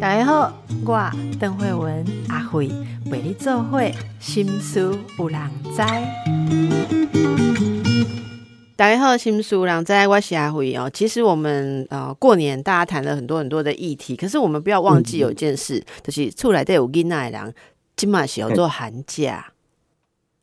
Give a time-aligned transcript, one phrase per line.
[0.00, 0.52] 大家好，
[0.84, 2.70] 我邓慧文阿慧
[3.10, 5.40] 为你做会心思有人
[5.74, 5.82] 知。
[8.76, 10.90] 大家好，心思有人知，我是阿慧哦。
[10.92, 17.54] 其实我们呃过年大家谈了很多很多的议题，可是我们不要忘记有一件事，就是出来的有囡仔的人，
[17.96, 19.53] 今嘛是要做寒假。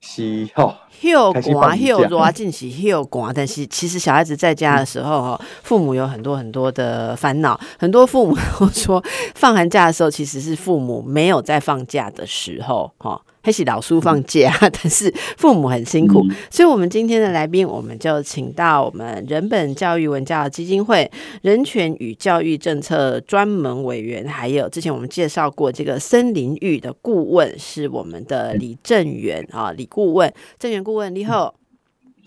[0.01, 9.03] 是吼，又开始寒又放假热，进是又寒，但是其实小孩子在家的时候 哈，父母有很多很多的烦恼，很多父母都说
[9.35, 13.21] 放寒假的时候其实是父母没有在放假的时候哈。
[13.43, 21.09] 还是老叔放假， 但是父母很辛苦，所以，我们今天的来宾，我们就请到我们人本教育文教基金会
[21.41, 31.55] 人权与教育政策专门委员，还有之前我们介绍过这个森林域的顾问，是我们的李正元啊，李顾问，正元顾问，你好。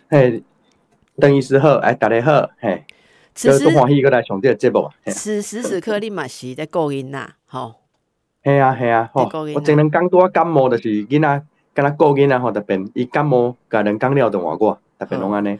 [0.08, 0.42] 嘿，
[1.18, 2.84] 邓医师好，哎，大家好，嘿，
[3.34, 7.74] 此时都欢喜过来上这个节目，此时此刻，你嘛是在顾囡仔，吼，
[8.44, 11.42] 嘿啊系啊，吼我前两工拄啊感冒，就是囡仔，
[11.72, 15.58] 敢若顾囡仔吼，特别伊感冒，甲人讲了就换我，特别拢安尼，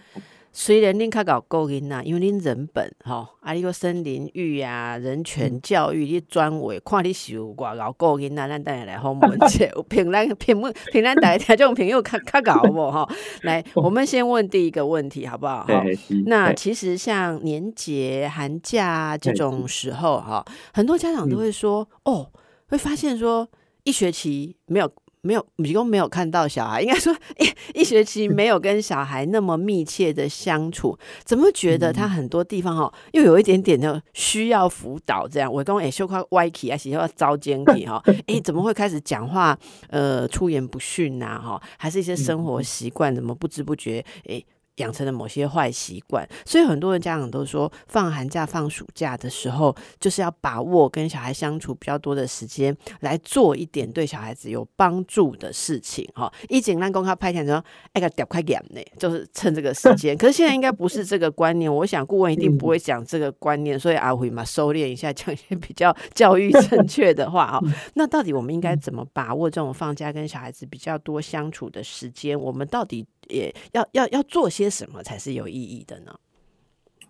[0.53, 13.09] 虽然恁较搞顾囡仔，因为恁人本吼，啊，你个森林域啊，人权教育，你专为看你是有偌搞顾囡仔，咱等下来访问者， 有评咱平问平咱大家听这种朋友较较搞无吼？
[13.45, 15.65] 来，我们先问第一个问题好不好？
[15.65, 15.83] 哈
[16.27, 19.37] 那其实像年节、寒假啊这嘿。
[19.37, 22.29] 种时候哈，很多家长都会说，哦，
[22.69, 23.49] 会发现说
[23.85, 24.91] 一学期没有。
[25.27, 35.27] 没有，一共没有看到小孩，应该说一一学期没有跟小孩那么密切的相处，怎么觉得他很多地方哈，又有一点点的需要辅导？
[35.27, 38.03] 这样，我刚哎，秀快歪起，还是要糟奸体哈？
[38.29, 39.59] 哎，怎么会开始讲话？
[39.89, 41.41] 呃，出言不逊呐？
[41.43, 44.45] 哈，还是一些生活习惯，怎么不知不觉哎？
[44.77, 56.09] 养成了某些坏习惯，所以很多的家长都说，放寒假、放暑假的时候，就是要把握跟小孩相处比较多的时间，来做一点对小孩子有帮助的事情。
[56.15, 57.63] 哈，一简单公开拍片说，
[57.93, 60.17] 哎个屌快点呢，就是趁这个时 间。
[60.17, 67.61] 可是现在应该不是这个观念，我想顾问一定不会讲这个观念，所以阿辉嘛收敛一下，讲一些比较教育正确的话哈。
[67.95, 72.39] 那到底我们应该怎么把握这种放假跟小孩子比较多相处的时间？
[72.39, 76.15] 我们到底也要要要做些什么才是有意义的呢？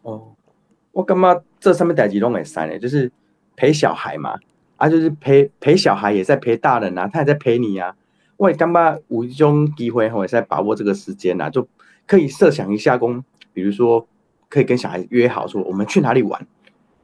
[0.03, 0.35] 哦，
[0.93, 3.11] 我感觉这上面代志拢会使呢，就是
[3.57, 4.39] 陪小孩嘛，
[4.77, 7.95] 啊，就是陪陪小孩也在陪大人啊，他也在陪你啊。
[8.37, 11.67] 我也感觉有一种机会吼，也是在把握这个时间呐、就
[12.07, 14.07] 可以设想一下工，比如说
[14.49, 16.47] 可以跟小孩约好说我们去哪里玩，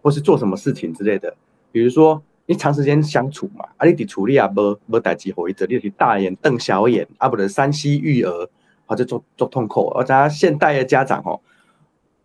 [0.03, 1.35] 或是做什么事情之类的。
[1.71, 8.51] 比如说你长时间相处嘛，啊，你伫处理啊无无代志互伊做，你就是大眼瞪小眼，啊，不然山西育儿，
[8.91, 9.87] 或者做做痛苦。
[9.97, 11.41] 而咱现代的家长吼。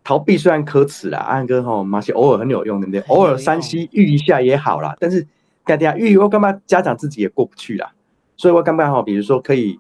[0.07, 3.01] 逃避虽然可耻啦，安哥吼马是偶尔很有用，对不对？
[3.07, 5.25] 偶尔山西遇一下也好啦，但是
[5.63, 7.91] 大家遇我干嘛家长自己也过不去啦，
[8.37, 9.79] 所以我感觉吼，比如说可以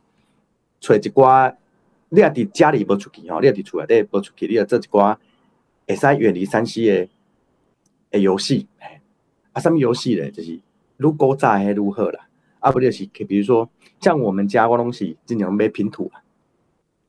[0.81, 1.53] 揣一寡，
[2.09, 5.15] 你也伫家里无出去吼，你也伫厝内底无出去，你也做一寡
[5.87, 7.07] 会使远离山西的
[8.09, 8.99] 诶游戏，嘿
[9.53, 10.31] 啊，什么游戏咧？
[10.31, 10.59] 就是
[10.97, 12.27] 如果早还如何啦，
[12.59, 13.69] 啊不就是比如说
[13.99, 16.24] 像我们家我拢是经常买拼图啊，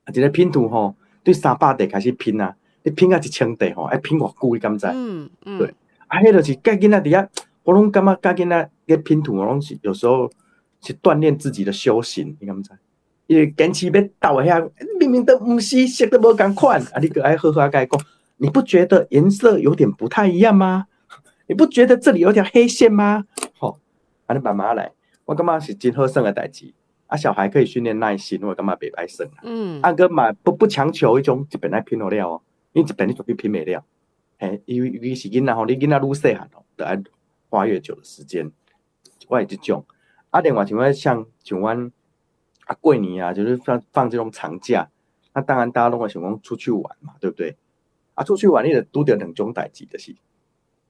[0.07, 2.57] 啊，这个拼图吼，对三百块开始拼啊。
[2.83, 4.87] 你拼啊一千块吼，爱拼偌久你敢知？
[4.87, 5.75] 嗯嗯，对
[6.07, 7.29] 啊，迄就是甲囡仔伫遐，
[7.65, 10.31] 我拢感觉甲囡仔咧拼图，我拢是有时候
[10.81, 12.71] 是锻炼自己的修行，你敢知？
[13.27, 18.01] 因为坚持要斗遐，明明都毋是色都无共款，啊，你个爱好好啊，甲伊讲，
[18.37, 20.87] 你不觉得颜色有点不太一样吗？
[21.49, 23.25] 你不觉得这里有条黑线吗？
[23.59, 23.81] 吼、
[24.27, 24.93] 啊，你慢慢来，
[25.25, 26.73] 我感觉是真好耍的代志。
[27.07, 29.27] 啊，小孩可以训练耐心，我感觉袂歹耍。
[29.43, 33.85] 嗯啊，个嘛不不强求一种一本来拼好了哦，因为一本你绝对拼袂了。
[34.39, 37.03] 嘿，因为你是囡仔吼，你囡仔愈细汉吼，得爱
[37.49, 38.51] 花越久的时间。
[39.29, 39.85] 我也这种。
[40.31, 41.93] 啊，另外像我像像阮
[42.67, 44.89] 啊过年啊，就是放放这种长假，
[45.33, 47.57] 那当然大家拢会想讲出去玩嘛，对不对？
[48.15, 50.15] 啊，出去玩你得拄着两种代志，就是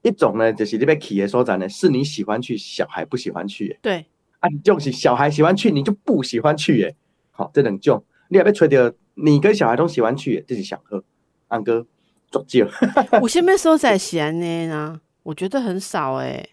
[0.01, 3.77] 一种呢，就是你要去的所在呢，是你喜欢去，小孩不喜欢去的。
[3.81, 4.05] 对，
[4.39, 6.95] 啊，你就是小孩喜欢去，你就不喜欢去耶。
[7.31, 11.01] 好，这两种，你也要吹掉你跟小孩都喜欢去的，这是上好。
[11.47, 11.85] 安哥
[12.29, 12.67] 足酒，
[13.21, 16.49] 我现在收在西安呢呢，我觉得很少哎、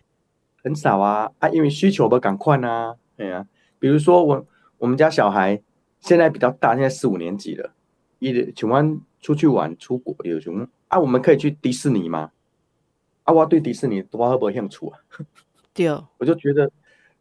[0.62, 3.44] 很少啊啊，因为需求不赶快啊，对啊。
[3.80, 4.46] 比如说我
[4.78, 5.60] 我们家小孩
[5.98, 7.72] 现在比较大，现在四五年级了，
[8.20, 11.00] 一请问出去玩出国有什么啊？
[11.00, 12.30] 我们可以去迪士尼吗？
[13.24, 14.98] 啊，我对迪士尼多好不兴趣啊，
[15.74, 15.88] 对，
[16.18, 16.70] 我就觉得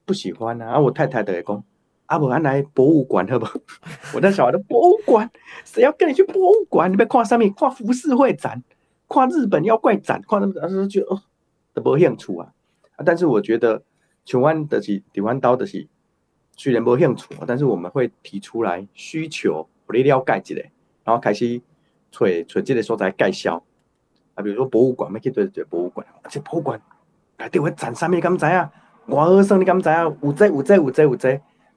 [0.05, 0.73] 不喜欢啊。
[0.73, 1.63] 啊，我太太的也讲，
[2.05, 3.45] 啊，不然来博物馆好不？
[4.13, 5.29] 我那小孩的博物馆，
[5.65, 6.91] 谁要跟你去博物馆？
[6.91, 8.63] 你别看上面看浮世绘展，
[9.09, 11.21] 看日本妖怪展，看那么，时候就哦
[11.73, 12.53] 都无兴趣啊。
[12.95, 13.81] 啊，但是我觉得
[14.25, 15.87] 像阮的是台湾刀的是，
[16.55, 20.61] 虽然无兴趣，但是我们会提出来需求，互你了解一下，
[21.03, 21.61] 然后开始
[22.11, 23.63] 找找这个所在介绍。
[24.35, 26.79] 啊，比如说博物馆，要去对对博物馆，而且博物馆
[27.37, 28.69] 内底会展啥物，你敢知影？
[29.07, 30.17] 外好耍，你敢知影？
[30.21, 31.29] 有这有这有这有这，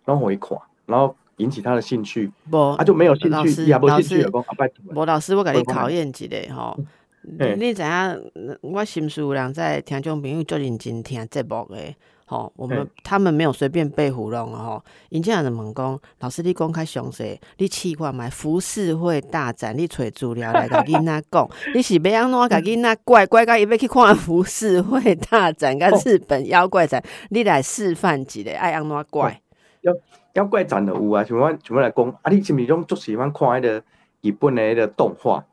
[0.05, 0.57] 然后我一看，
[0.87, 2.31] 然后引起他的兴趣。
[2.51, 4.77] 不，他就没有兴趣，也无兴趣就讲啊，拜托。
[4.95, 6.13] 无老师，我甲你考验一
[6.49, 6.79] 下吼。
[7.27, 8.59] 你知影？
[8.61, 11.97] 我心事有人在听众朋友足认真听节目诶。
[12.29, 14.83] 吼，我们他们没有随便被糊弄吼。
[15.11, 27.01] 因这样的问讲，老师你讲较详细，你试看买浮世绘大展，你找资料来甲囡仔讲，你是要安怎甲囡仔怪怪甲伊要去看浮世绘大展，甲日本妖怪展，
[27.31, 29.41] 你来示范一下，爱安怎怪？
[29.83, 29.93] 妖
[30.33, 33.83] 妖怪展的有啊，像我像我来讲，啊，你是毋是拢足喜欢看迄个
[34.23, 35.45] 日本的迄个动画？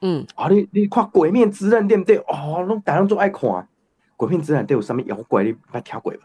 [0.00, 2.16] 嗯，啊，你你看《鬼面之刃》对不对？
[2.28, 3.66] 哦，拢大人都爱看。
[4.16, 5.44] 鬼面之刃都有啥物妖怪？
[5.44, 6.16] 你捌听过无？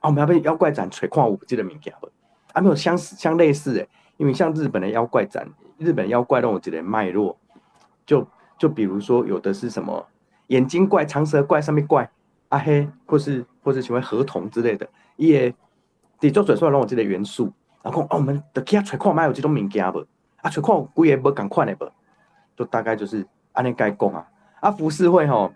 [0.00, 2.08] 啊，我们要被妖怪展找看有即个物件无？
[2.52, 7.36] 啊，没有相似相类似诶，因为像日本的妖怪展，日本妖怪都有一个脉络，
[8.04, 8.26] 就
[8.58, 10.06] 就比如说有的是什么
[10.48, 12.08] 眼睛怪、长舌怪、上面怪
[12.48, 15.54] 啊黑，或是或是喜欢河童之类的，伊也
[16.20, 17.52] 伫做出来拢有即个元素。
[17.82, 20.06] 然后哦，我们得去遐找看，买有即种物件无？
[20.36, 21.92] 啊，找看有几个无共款诶无？
[22.62, 24.26] 就大概就是安尼该讲啊。
[24.60, 25.52] 啊，浮世绘吼。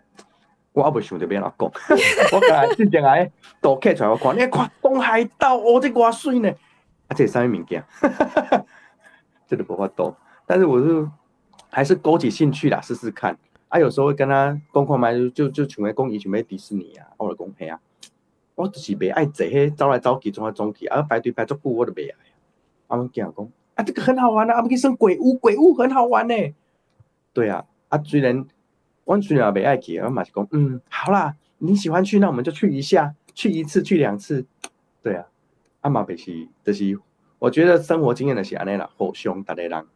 [0.72, 1.96] 我也未想着要安怎讲，
[2.38, 3.32] 我甲之前来
[3.62, 6.50] 都客出来我看，你看东海道哦，这偌水呢，
[7.08, 7.82] 啊，这啥物物件，
[9.48, 10.14] 这个无法度。
[10.44, 11.08] 但是我是
[11.70, 13.34] 还是勾起兴趣啦，试试看。
[13.68, 17.80] 啊，有时候会跟他讲看卖，就就像为讲以前买迪士尼啊，我来讲嘿啊，
[18.54, 22.16] 我就是袂爱坐迄走来走去，走来走去，啊排队排足久，我都袂爱。
[22.88, 26.34] 啊，阮囝讲，啊这个很好玩啊，啊不去算鬼屋，鬼屋很好玩呢。
[27.36, 28.46] 对啊，啊虽然。
[29.04, 34.44] 完全啊，没爱去，然后马是讲，嗯，好啦，你喜欢去，那我们就去一下，去一次，去两次，
[35.00, 35.24] 对啊，
[35.82, 36.98] 阿妈北是，就是，
[37.38, 39.86] 我觉得生活经验的是安尼啦，互相逐个人，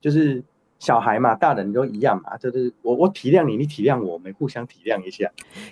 [0.00, 0.44] 就是。
[0.84, 5.30] 小孩嘛，大人都一样嘛，就是我我体谅你，你体谅我，我们互相体谅一下。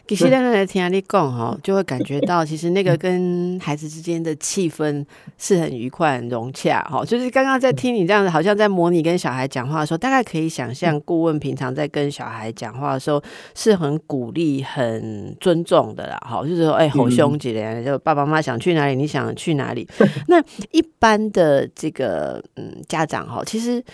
[0.09, 5.05] 其实，在来听你讲哈，就会感觉到， 其实那个跟孩子之间的气氛
[5.37, 7.05] 是很愉快、很融洽哈。
[7.05, 13.23] 就是刚刚在听你这样子，好像在模拟跟小孩讲话的时候，大概可以想象，顾问平常在跟小孩讲话的时候
[13.55, 16.17] 是很鼓励、很尊重的啦。
[16.23, 19.87] 哈，就是说，哎，好兄弟嘞，就爸爸妈妈想去哪里，你想去哪里。
[20.29, 23.85] 那一般的这个嗯家长哈，其实。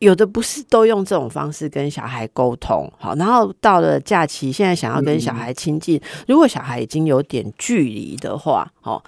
[0.00, 9.02] 有的不是都用这种方式跟小孩沟通，好，然后到了假期，现在想要跟小孩亲近，如果小孩已经有点距离的话，好，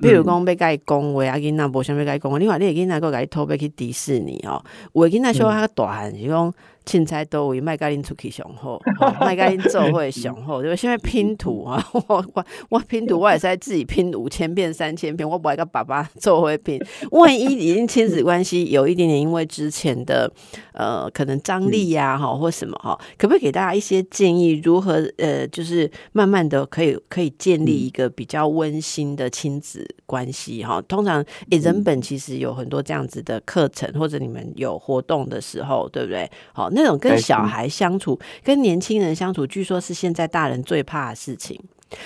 [0.00, 6.54] 比如讲被盖公维阿囡那无想被盖公，另外你也跟那个给偷被去迪士尼哦，我跟那说他大汉是讲。
[6.86, 8.80] 凊彩都为卖甲恁出去上好，
[9.20, 10.76] 卖甲恁做会上好， 对不？
[10.76, 16.80] 现在拼图啊， 我我我拼图，我也是在自己拼五千遍、三千遍，我不爱跟爸爸做会拼。
[17.10, 20.32] 万一已经亲子关系有一点点，因为之前的
[20.74, 30.80] 呃可能张力呀，哈或什么哈，可不可以给大家一些建议，如何呃就是慢慢的可以可以建立一个比较温馨的亲子关系哈？
[30.82, 36.30] 通常诶人本其实有很多这样子的课程，或者你们有活动的时候，对不对？
[36.52, 36.70] 好。
[36.76, 41.58] 那种跟小孩相处、跟年轻人相处，据说是现在大人最怕的事情。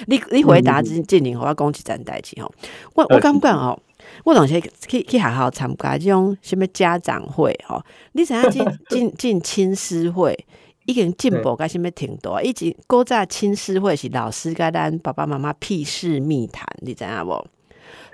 [0.07, 2.53] 你你回答之建宁，我要恭喜咱代起吼。
[2.95, 3.77] 我我感觉哦，
[4.25, 7.83] 我当时去去好好参加这种什么家长会吼。
[8.13, 10.39] 你想要进进进亲师会，
[10.85, 12.41] 已经进步该什么挺多。
[12.43, 17.45] 以前古早亲师会是老师跟咱爸爸妈妈屁事密谈，你知影无？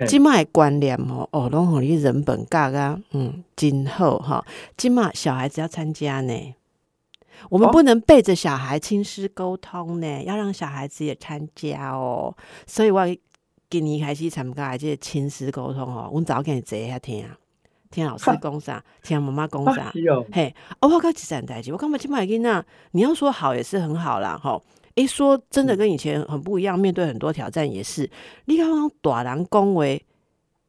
[0.07, 4.45] 即卖观念吼，哦，拢互你人本教啊，嗯，真好吼。
[4.75, 6.55] 即卖小孩子要参加呢，
[7.49, 12.35] 我们不能背着小孩亲师沟通呢，要让小孩子也参加哦。
[12.65, 13.05] 所以我
[13.69, 17.25] 今年开始参加这亲师沟通哦，阮早给你坐遐听，
[17.91, 19.91] 听老师讲啥，听妈妈讲啥，
[20.31, 24.63] 嘿，哦，我讲一件代志，我感觉即卖囡仔，你要说好也是很好啦，吼。
[24.97, 26.77] 诶，说真的，跟以前很不一样。
[26.77, 28.09] 面对很多挑战，也是
[28.45, 28.67] 你看，
[29.01, 30.03] 大人恭维，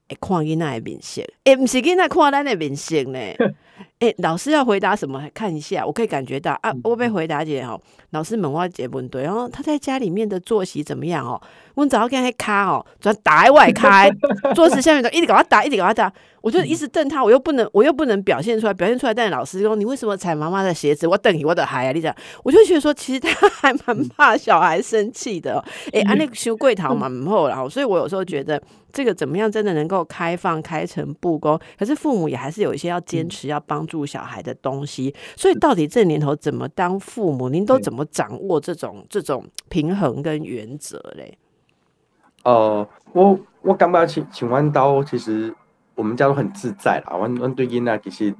[0.08, 3.18] 会看囡仔的面色，诶，不是囡仔看咱的面色呢。
[4.00, 5.28] 诶，老师要回答什么？
[5.35, 7.80] 看一下，我可以感觉到啊，我被回答姐哦。
[8.11, 11.40] 老师问我姐问对，然后他在家里面的作息怎么样哦？
[11.75, 14.11] 我早上跟他卡哦，主要打在外开，
[14.54, 16.12] 桌子下面的一直给他打，一直给他打。
[16.40, 19.12] 我就一直瞪他，我又不能，我又不能表现出来，表现出来。
[19.12, 21.92] 但是老师说：“你为什么踩妈妈的鞋子？”我瞪你，我的孩啊！
[21.92, 25.62] 你讲，我就觉得说，其实他还蛮怕小孩生气的。
[25.92, 31.58] 哎，安利修柜堂蛮厚，然后，所以我有时候觉得这个怎么样，真的能够开放、开诚布公。
[31.76, 35.14] 可是父母也还是有一些要坚持、要帮助小孩的东西。
[35.37, 41.38] 所以到底这年头怎么当父母，您都怎么掌握这种这种平衡跟原则嘞？
[42.44, 45.54] 呃，我我感觉请请弯刀，其实
[45.94, 47.16] 我们家都很自在啦。
[47.16, 48.34] 弯弯对囡仔其实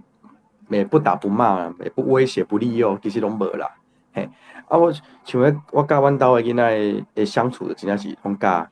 [0.69, 3.69] 也不打不骂，也不威胁不利诱，其实拢无啦。
[4.13, 4.29] 嘿，
[4.69, 4.93] 啊，我
[5.25, 8.71] 请问我甲弯刀的囡仔诶相处的真正是拢甲，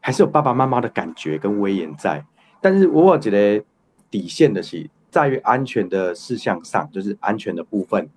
[0.00, 2.24] 还是有爸爸妈妈的感觉跟威严在。
[2.60, 3.64] 但是我有一个
[4.10, 8.08] 底线的是，在于安全的事项上，就是安全的部分，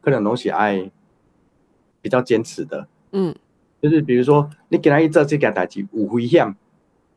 [0.00, 0.90] 可能东西爱
[2.00, 2.88] 比较坚持的。
[3.12, 3.32] 嗯。
[3.80, 6.52] 就是比如说，你给他一做这件代志有危险，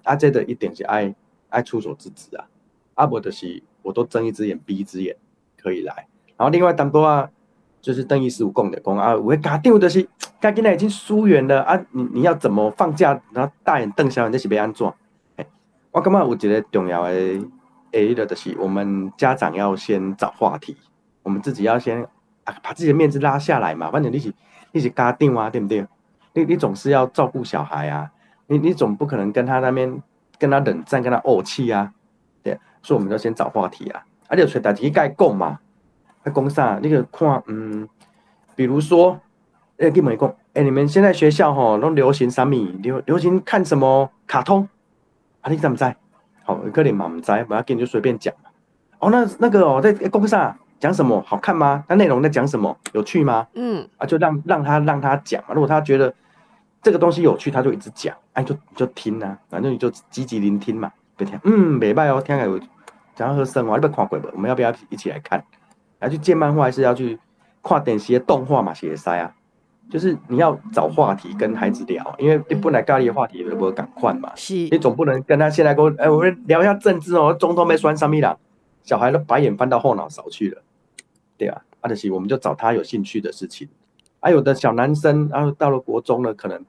[0.03, 1.11] 啊，这个一定是爱
[1.49, 2.45] 爱出手制止啊，
[2.93, 5.15] 啊，无就是我都睁一只眼闭一只眼
[5.57, 6.07] 可以来。
[6.37, 7.27] 然后另外当多啊，
[7.81, 10.07] 就是邓医师有讲的讲啊，我家长就是
[10.39, 13.19] 家今仔已经疏远了啊，你你要怎么放假？
[13.33, 14.87] 然后大眼瞪小眼，这是要安怎？
[15.37, 15.47] 哎，
[15.89, 17.39] 我感觉有一个重要的
[17.91, 20.77] 诶，的就是我们家长要先找话题，
[21.23, 22.01] 我们自己要先
[22.45, 24.33] 啊把自己的面子拉下来嘛，反正你是
[24.71, 25.85] 你是家长啊，对不对？
[26.33, 28.09] 你你总是要照顾小孩啊，
[28.47, 30.01] 你你总不可能跟他那边
[30.39, 31.93] 跟他冷战，跟他怄气啊，
[32.41, 35.59] 对，所以我们就先找话题啊，而且找话题该讲嘛，
[36.23, 36.79] 他讲啥？
[36.81, 37.87] 你个看，嗯，
[38.55, 39.19] 比如说，
[39.77, 42.55] 哎，你们讲，哎，你们现在学校吼都流行什么？
[42.81, 44.67] 流流行看什么卡通？
[45.41, 45.95] 啊，你怎么在？
[46.55, 48.33] 好，可能嘛唔知，不要紧就随便讲
[48.99, 50.55] 哦，那那个哦，在公上？
[50.79, 51.83] 讲什么好看吗？
[51.87, 52.75] 那内容在讲什么？
[52.93, 53.47] 有趣吗？
[53.53, 55.53] 嗯，啊，就让让他让他讲嘛。
[55.53, 56.11] 如果他觉得
[56.81, 61.39] 这个东西有趣，他就一直讲，哎，就就听啊，反正你就积极聆听嘛，别听。
[61.43, 62.59] 嗯，没拜哦，听下有
[63.13, 64.27] 讲要喝生活，你不看鬼不？
[64.33, 65.43] 我们要不要一起来看？
[65.99, 67.19] 来去见漫画，还是要去
[67.61, 68.73] 跨点些动画嘛？
[68.73, 69.31] 写塞啊，
[69.89, 78.39] 就是你要找话题跟孩子聊，因为你本来咖喱的话题不会赶快嘛，是，你总不能跟他现在跟我哎，我们聊一下政治哦，中东没拴上米了，
[78.83, 80.61] 小孩都白眼翻到后脑勺去了。
[81.37, 83.67] 对啊，阿德西，我们就找他有兴趣的事情。
[84.21, 86.63] 还有的小男生，然后到了国中了，可能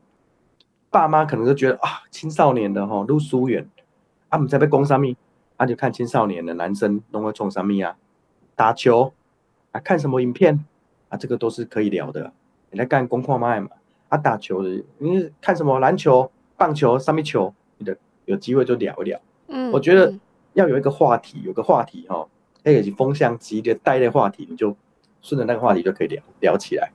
[0.91, 3.69] 爸妈可能就觉得啊，青少年的哈，都疏远，
[4.31, 5.15] 啊，我们在被攻上面，
[5.59, 7.95] 啊，就看青少年的男生都会冲上面啊，
[8.57, 9.13] 打球？
[9.71, 10.65] 啊，看什么影片？
[11.09, 12.33] 啊，这个都是可以聊的。
[12.73, 13.69] 你在干工矿卖嘛？
[14.09, 19.21] 啊，打球的，你看什么篮球、棒球、三米球，你的有机会就聊一聊。
[19.49, 20.13] 嗯，我觉得
[20.55, 22.27] 要有一个话题，有个话题哈。
[22.65, 24.77] 那个是风向机的带的话题，你就
[25.21, 26.91] 顺着那个话题就可以聊聊起来。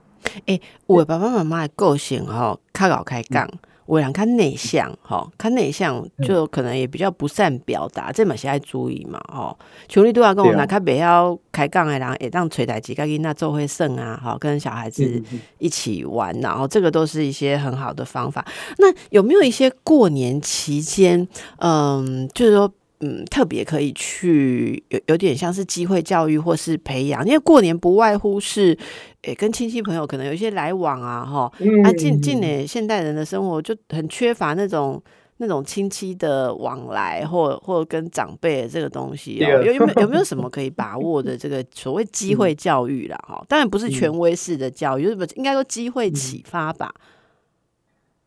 [0.46, 3.50] 哎，我爸爸妈妈的个性哈，较老开讲，
[3.88, 9.58] 我人看内向哈，看内向就可能也比较不善表达，这嘛是爱注意嘛哦。
[9.88, 15.24] 像你都要跟我拿开不要开杠的人，也当捶台机，跟囡那做会胜啊，好跟小孩子
[15.58, 18.46] 一起玩，然后这个都是一些很好的方法。
[18.78, 21.28] 那有没有一些过年期间，
[21.60, 22.72] 嗯，就是说？
[23.00, 28.76] 嗯，特别可以去有有点像是机会教育或是培养，因为过年不外乎是
[29.22, 31.52] 诶跟亲戚朋友可能有一些来往啊，哈，
[31.84, 35.00] 啊近近年现代人的生活就很缺乏那种
[35.38, 43.18] 那种亲戚的往来或或跟长辈这个东西哦，有有没有有没有什么 可以把握的这个所谓机会教育啦？
[43.28, 46.92] 哈，当然不是权威式的教育，就是应该说机会启发吧。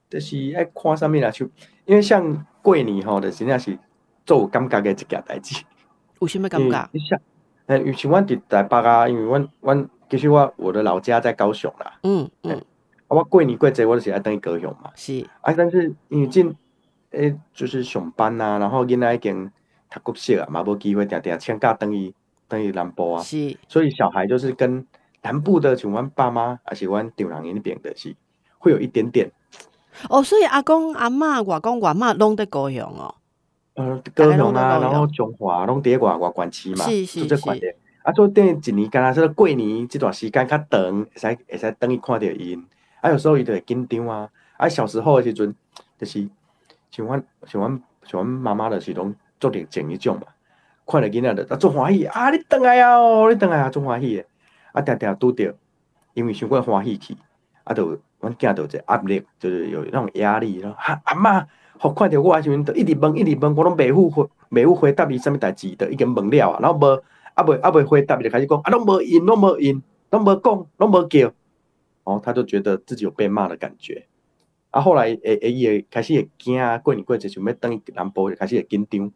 [0.08, 1.44] 就是爱看上面啦，就
[1.86, 3.76] 因为像过年哈的，实际上是。
[4.26, 5.62] 做感觉嘅一件代志，
[6.20, 6.88] 有啥物感觉？
[6.92, 7.18] 你像，
[7.66, 11.98] 诶，尤其阮伫台北啊，因为阮阮其实我我的老家在高雄啦。
[12.02, 12.60] 嗯嗯。
[13.08, 14.90] 我过年过节我都是爱等于高雄嘛。
[14.94, 15.26] 是。
[15.40, 16.54] 啊，但是因为进
[17.10, 19.50] 诶就是上班呐，然后囡仔已经
[19.90, 22.14] 读国小啊，嘛无机会定定请假等于
[22.46, 23.22] 等于南部啊。
[23.22, 23.56] 是。
[23.66, 24.86] 所以小孩就是跟
[25.22, 28.14] 南部的像阮爸妈，还是阮丈人那边的是
[28.58, 29.30] 会有一点点。
[30.08, 33.14] 哦，所以阿公阿嬷外公外嬷拢在高雄哦。
[33.74, 37.66] 呃，高雄啊，然后中华拢伫外外管区嘛，是这关的。
[38.02, 42.66] 啊，做等一年，敢若说过年这段时间较长，会使会使等伊看着因。
[43.00, 44.28] 啊，有时候伊就会紧张啊。
[44.56, 45.54] 啊，小时候的时阵，
[45.98, 46.28] 就是
[46.90, 50.22] 像阮像阮像阮妈妈的是拢做点静一种嘛，
[50.86, 52.30] 看着囡仔的，啊，做欢喜啊！
[52.30, 54.24] 你等来啊，哦，你等来啊，做欢喜的。
[54.72, 55.54] 啊，定定拄着，
[56.14, 57.16] 因为想过欢喜去，
[57.64, 60.74] 啊，就阮囝就一压力，就是有那种压力咯。
[60.78, 61.46] 哈，阿妈。
[61.82, 66.58] 好看着我时阵，就一直问，一直问，我拢袂赴回，袂赴回答伊什物代志，就已经问了啊。
[66.60, 71.32] 然后无，啊袂啊袂回答，就开始讲，啊拢无应，拢无应，拢无讲，拢无叫。
[72.04, 74.06] 哦，他就觉得自己有被骂的感觉。
[74.70, 79.10] 啊，后来诶诶，伊会开始会惊，过年过节想要等伊南部，就开始会紧张。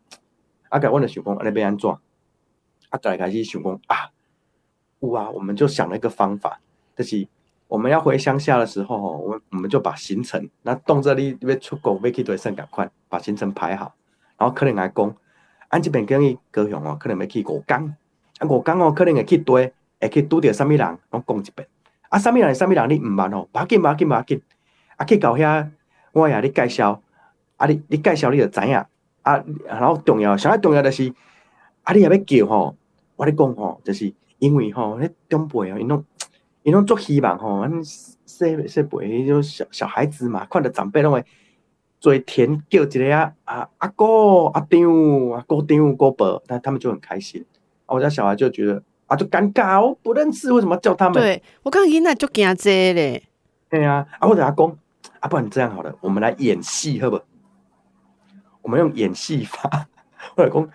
[0.71, 1.91] 啊，甲阮就想讲，安尼要安怎？
[1.91, 4.09] 啊，再来开始想讲啊，
[5.01, 6.59] 有啊，我们就想了一个方法，
[6.97, 7.29] 就是。
[7.75, 13.93] 我们要回乡下的时候，我我们就把行程，那动这里要出国，要去对省赶快把行程排好，
[14.39, 15.17] 然后可能来讲，
[15.71, 17.93] 按这边跟伊高雄哦，可能要去五港，
[18.39, 21.67] 啊五工哦，可能会去对，会去拄着什么人，拢讲一遍。
[22.11, 24.41] 啊，什么人什么人你毋捌吼，要紧要紧要紧，
[24.97, 25.69] 啊去到遐，
[26.13, 27.03] 我也你介绍，
[27.57, 28.77] 啊你你介绍你就知影，
[29.23, 31.13] 啊然后重要，上爱重要的是，
[31.83, 32.77] 啊你也要叫吼，
[33.17, 36.05] 我咧讲吼，就是因为吼，迄长辈哦，因拢
[36.65, 37.71] 因拢足希望吼，咱
[38.27, 41.25] 说说辈迄种小小孩子嘛，看着长辈拢会。
[42.01, 44.05] 嘴甜叫一个啊啊阿哥
[44.53, 47.43] 阿丢阿哥丢哥伯，那他们就很开心。
[47.87, 51.15] 我家小孩就觉得啊，就尴尬，我不认识，为什么叫他们？
[51.15, 53.23] 对我刚刚那就惊这嘞。
[53.71, 54.77] 对啊，啊或者阿公
[55.21, 57.19] 啊，不然这样好了，我们来演戏，好不？
[58.61, 59.87] 我们用演戏法，
[60.37, 60.69] 或者讲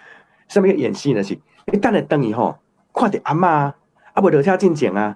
[0.47, 1.21] 什么演戏呢？
[1.21, 1.37] 是
[1.71, 2.57] 你等下等以后，
[2.91, 3.75] 看着阿嬷啊，
[4.13, 5.15] 啊不落车进前啊，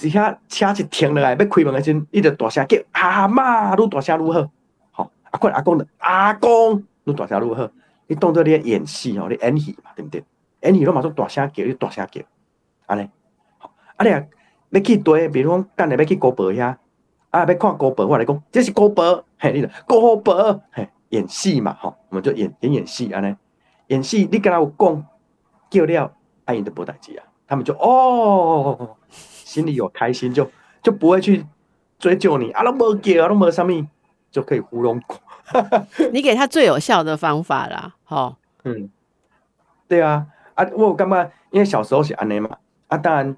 [0.00, 4.48] 一下车一停落来要开门的时阵，你就大声叫阿妈，愈大声愈
[4.92, 5.10] 好。
[5.30, 7.70] 阿公阿公的阿公，你大声如何？
[8.06, 10.24] 你当做你演戏哦，你演戏嘛，对不对？
[10.62, 12.22] 演戏，你马上大声叫，你大声叫，
[12.86, 13.08] 安尼。
[13.58, 14.24] 好，啊你啊，
[14.70, 16.76] 要去对，比如讲，等下要去高博遐，
[17.30, 23.36] 啊，要看高博，我来讲，这是高博，嘿，你的高博，嘿，演戏嘛，吼，我们就演演演戏，安尼。
[23.88, 25.06] 演戏，你跟他有讲
[25.68, 26.12] 叫了，
[26.46, 28.96] 阿姨都无代志啊，他们就哦，
[29.48, 30.48] 心里有开心，就
[30.82, 31.46] 就不会去
[31.98, 33.72] 追究你，啊，都没给啊，都没什么。
[34.30, 35.18] 就可以糊弄过，
[36.12, 38.90] 你给他最有效的方法啦，哈，嗯，
[39.88, 41.26] 对啊，啊，我干嘛？
[41.50, 43.34] 因为小时候是安尼嘛，啊，当然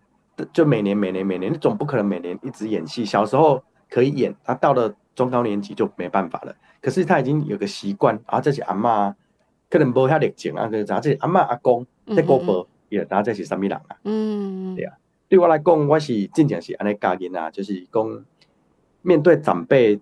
[0.52, 3.04] 就每年每年每年，你总不可能每年一直演戏。
[3.04, 6.52] 小时候可以演，啊到了中高年级就没办法了。
[6.82, 9.14] 可是他已经有个习惯，啊，这是阿妈，
[9.70, 11.86] 可能无遐热情啊，个啥，这是阿妈阿公
[12.16, 13.96] 在过播，也大家这是什么人啊？
[14.02, 14.92] 嗯，对啊，
[15.30, 18.24] 对我来讲，我是真正是安尼教囡啊，就是讲
[19.00, 19.98] 面对长辈。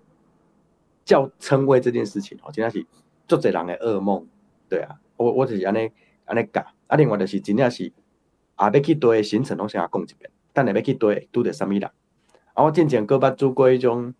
[1.04, 2.87] 叫称谓这件事情哦，真正是
[3.26, 4.26] 做侪人的噩梦，
[4.68, 5.90] 对啊，我我就是安尼
[6.26, 7.90] 安尼教，啊，另外就是真正是
[8.56, 11.82] 啊要去对行程拢先讲一遍，等下要去对拄着啥物人，
[12.52, 14.12] 啊，我之前搁捌做过迄种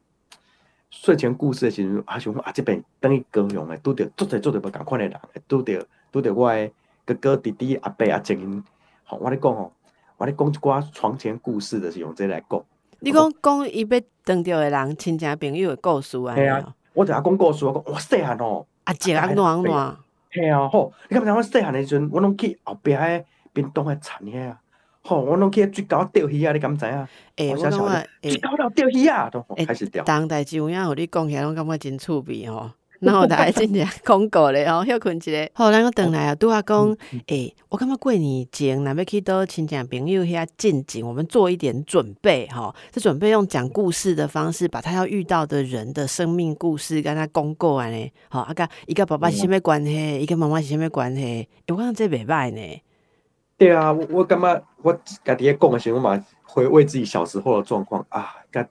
[0.89, 6.71] 睡前故事的时阵，啊，想讲啊，这边等于高雄的拄着做侪做侪无共款的人，拄着拄着我的
[7.05, 8.35] 哥哥弟弟阿伯阿姐，
[9.05, 9.71] 吼，我咧讲吼，
[10.19, 12.63] 我咧讲一寡床前故事的是用这来讲。
[13.01, 16.75] 你讲讲伊要等着的人，亲戚朋友的故事啊？
[16.93, 19.97] 我就阿讲故事，我讲我细汉哦，阿姐阿暖暖，
[20.33, 20.93] 嘿啊，吼！
[21.09, 24.61] 你敢知影我细汉的时阵，我拢去后壁迄冰冻迄田遐啊，
[25.03, 25.21] 吼！
[25.21, 27.09] 我拢去水沟钓鱼啊，你敢知影？
[27.37, 30.03] 诶，我讲啊，水沟头钓鱼啊，都开始钓。
[30.03, 32.69] 当代志有影，互你讲起来，拢感觉真趣味吼。
[33.01, 35.49] 然后大家真正讲过咧吼， 休困一下。
[35.53, 36.97] 好，咱个转来啊，拄啊讲，
[37.29, 42.75] 诶，我感觉过年前，若要去到亲戚朋友遐进境，我们做一点准备吼。
[42.91, 48.13] 这准备用讲故事的方式，把他要遇到的人的生命故事跟他讲过安尼。
[48.31, 51.49] 吼，啊个一个爸爸是什么关系，伊甲妈妈是什么关系？
[51.69, 52.83] 我感觉这袂歹呢。
[53.57, 54.93] 对啊，我我感觉我
[55.25, 58.67] 家己讲的时候嘛，回味自己小时候的状况啊，跟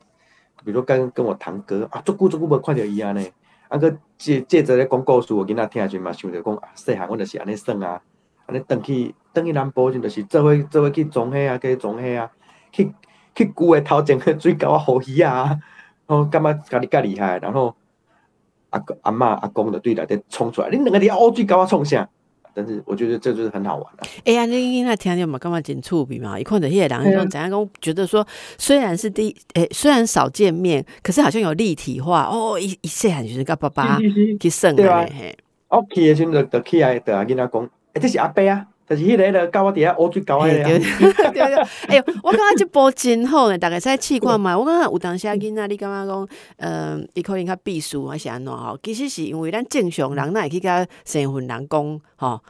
[0.66, 3.32] 比如跟跟我堂哥啊，做久做久无看到伊安尼。
[3.70, 8.02] 啊，佫借借着咧讲故事，我囡仔听下时嘛，想着讲，细汉阮就是安尼耍啊，
[8.46, 12.32] 安尼转去转去南部，就就是做伙做伙去种虾啊，去种虾啊，
[12.72, 12.92] 去
[13.36, 15.60] 去旧诶头前去水沟啊捕鱼啊，
[16.08, 17.76] 哦，感觉家己较厉害，然后
[18.70, 22.10] 阿阿嬷阿公就对内底冲出来，恁两个伫遐乌水沟啊创啥？
[22.58, 24.08] 但是我觉得这就是很好玩的。
[24.26, 26.40] 哎呀，你那听见嘛，干嘛真趣味嘛？
[26.40, 27.70] 一看到迄个人，种怎样讲？
[27.80, 28.26] 觉得说，
[28.58, 32.60] 虽然是第诶，虽然少见面，可是好像有立体化哦。
[32.60, 34.00] 一一细汉就是跟爸爸
[34.42, 35.38] 去算的嘿。
[35.70, 38.66] 我去的时阵就就起来，就阿囡仔讲，诶，这是阿伯啊。
[38.90, 40.64] 就是迄个了，教我伫遐乌水沟诶。
[40.64, 41.56] 对 对对，
[41.88, 44.58] 哎哟，我感觉即部真好呢，大概使试看嘛。
[44.58, 48.78] 我感觉有当时囡仔，你感觉讲，呃，伊可能较避暑还是安怎吼？
[48.82, 52.42] 其实是因为咱正常人，那会去甲成分人讲吼。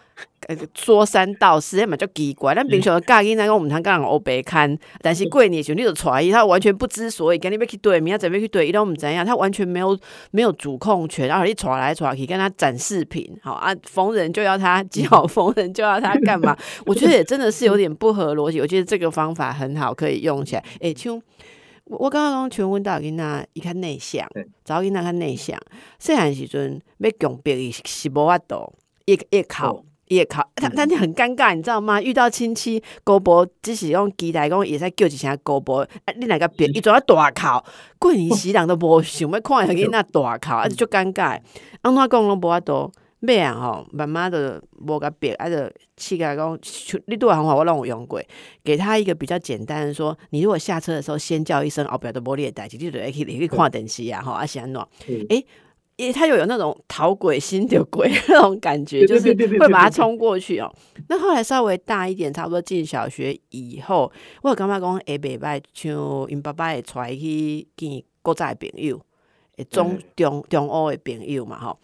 [0.73, 2.55] 说三道四，嘛就奇怪。
[2.55, 9.97] 咱平常教囡仔讲，我们通讲人乌白看， 但是过年时你就带伊，他完全不知所以，跟你要去对，明仔准备去对，伊都毋知样，他完全没有
[10.31, 16.57] 没有主控权，然后你带来带去跟他展示品，好啊，逢人就要他叫，逢人就要他干嘛？
[16.85, 18.61] 我觉得也真的是有点不合逻辑。
[18.61, 20.63] 我觉得这个方法很好，可以用起来。
[20.79, 21.21] 哎，像
[21.85, 24.27] 我刚刚讲全问到囡仔，伊较内向，
[24.63, 25.59] 早囡仔较内向，
[25.99, 28.73] 细汉时阵要强迫伊是无法度，
[29.05, 29.83] 一一考。
[30.07, 32.01] 也考，但但你很尴尬，你知道吗？
[32.01, 37.63] 遇到亲戚姑婆，只是用期待讲，也在叫一声高博，你哪个别，伊做啊大考，
[37.99, 41.39] 过年时人都无想要看伊 那大考，而且就尴尬。
[41.81, 46.57] 安怎讲拢无法度，咩啊吼，慢慢的无个别，啊就气甲讲，
[47.07, 48.21] 你对我很好，我让我用过，
[48.63, 54.81] 给他一个比较简单的说，你如果下车的时候先叫一声，后表的玻璃的代志，你就会去你去看电视啊，吼，啊是安怎？
[55.07, 55.27] 诶。
[55.29, 55.45] 因
[56.05, 60.71] 为他又有那种讨鬼心的鬼 那种感觉，就是会把它对对冲过去哦。
[61.09, 64.11] 那后来稍微大一点，差不多进小学以后，
[64.43, 65.91] 我有感觉讲会袂歹，像
[66.29, 69.01] 因爸爸会带伊去见古早的朋友，
[69.55, 71.79] 诶，中嗯中中欧的朋友嘛，吼。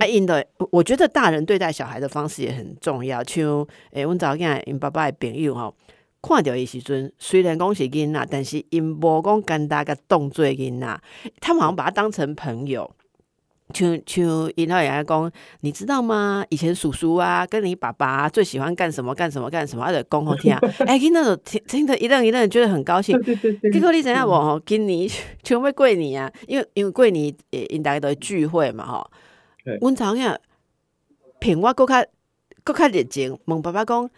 [0.00, 3.22] 啊，因的，我觉得大人对待小孩的方式也很重要。
[3.22, 5.72] 像诶，阮早囝因爸爸的朋友吼，
[6.20, 11.00] 看到伊时阵，虽然讲是囡仔，但是因无讲干大个动作囡仔，
[11.40, 12.90] 他们好像把他当成朋友。
[13.72, 16.44] 像像因老爷爷讲，你知道吗？
[16.50, 20.54] 以前叔叔啊，跟你爸爸、最喜欢干什么干什么干什么，他就讲好听。
[20.86, 23.18] 哎，囡仔就听听得一愣一愣，觉得很高兴。
[23.22, 24.60] 对对对 结果你知影无吼？
[24.66, 25.08] 今年
[25.42, 29.10] 像要过年啊，因为因为过年诶，因大家都会聚会嘛吼
[29.64, 29.78] 对。
[29.80, 30.38] 阮昨影
[31.40, 32.04] 骗我搁较
[32.62, 34.10] 搁较热情，问爸爸讲，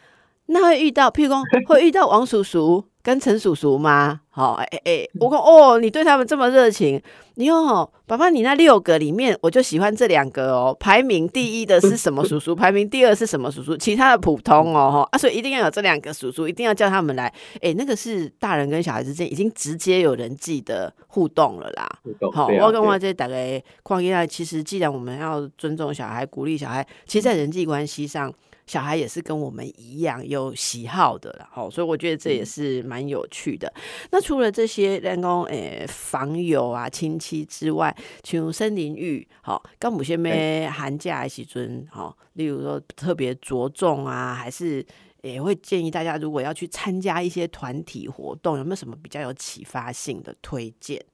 [0.47, 4.23] 那会遇到，譬如讲会遇到王叔叔跟陈叔叔吗？
[4.37, 7.01] 好、哎哎哎，我讲哦，你对他们这么热情，
[7.37, 12.55] 你说哦，爸爸，你那六个里面，我就喜欢这两个哦，排名第一的是什么叔叔？
[12.55, 13.75] 排名第二是什么叔叔？
[13.79, 17.33] 其他的普通哦，哈啊，所以一定要有这两个叔叔，一定要叫他们来。
[17.63, 21.89] 哎，那个是大人跟小孩之间已经直接有人际的互动了啦。
[22.03, 28.31] 互动好，我跟我这大概况现在，其实既然我们要尊重小孩、鼓励小孩，其实，在人际关系上，
[28.67, 31.49] 小孩也是跟我们一样有喜好的啦。
[31.53, 33.73] 好，所以我觉得这也是蛮有趣的。
[34.11, 44.85] 那除了这些人工诶访友啊、亲戚之外，像森林浴，好，刚某些咩寒假的时阵，好，例如说特别着重啊，还是
[45.23, 51.05] 也会建议大家，如果要去参加一些团体活动，有没有什么比较有启发性的推荐？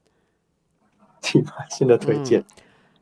[1.20, 2.44] 启发性的推荐，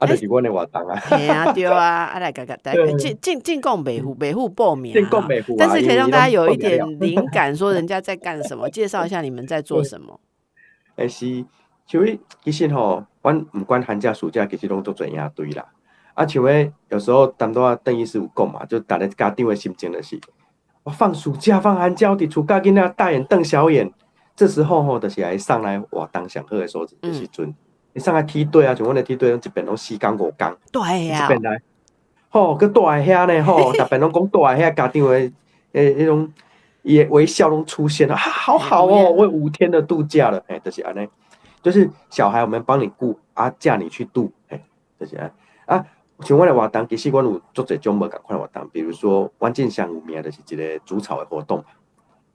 [0.01, 2.95] 啊，就是阮的活动啊，嘿啊，对啊，啊来，个个大家对。
[2.95, 10.19] 进进进贡北户北户报名啊，进贡北户啊但是可以让大家有一点灵感，说人家在干什么，介绍一下你们在做什么。
[10.97, 11.45] 诶是
[11.87, 15.67] 像迄其实吼，阮毋管寒假暑假，其实拢做做营队啦。
[16.15, 20.19] 啊，像迄有时候当多啊邓医师有讲嘛，就逐个家长的心情就是，
[20.83, 23.93] 我放暑假放寒假，我伫厝甲囡仔大眼瞪小眼，
[24.35, 27.55] 这时候吼，就是来上来活动上好的所在的时阵，
[27.93, 30.57] 你上来梯队啊，像阮的梯队，一边拢四工五工。
[30.73, 31.61] 对啊、这边来，
[32.29, 35.33] 吼，佮住在遐呢，吼， 逐边拢讲住在遐，家长的
[35.73, 36.33] 诶，迄种
[36.83, 41.09] 伊的微笑拢出现了，啊，好好哦，我有五天的度假了，哎，就是安尼，
[41.63, 44.61] 就是小孩我们帮你顾，啊，嫁你去度，哎，
[44.99, 45.33] 就是安
[45.67, 45.87] 啊。
[46.23, 51.65] 像阮的活动，其实我有做侪种无共款的活动，比如说阮进乡有名就是一个煮草的活动，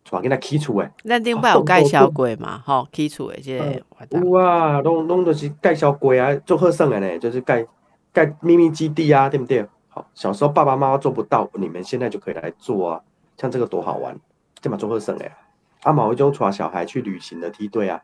[0.10, 0.92] 带囡仔起厝诶。
[1.04, 4.24] 咱顶摆有介绍过嘛，吼，基础的这个活动。
[4.24, 7.66] 有啊，拢拢就是介绍过啊，做好耍诶呢，就是盖
[8.14, 9.66] 盖秘密基地啊，对不对？
[9.90, 13.02] 好，小时候爸爸妈妈做不到，你们现在就可以来做啊，
[13.38, 14.18] 像这个多好玩，
[14.62, 15.38] 这嘛做好耍诶啊。
[15.84, 18.02] 啊，某一种带小孩去旅行的梯队啊，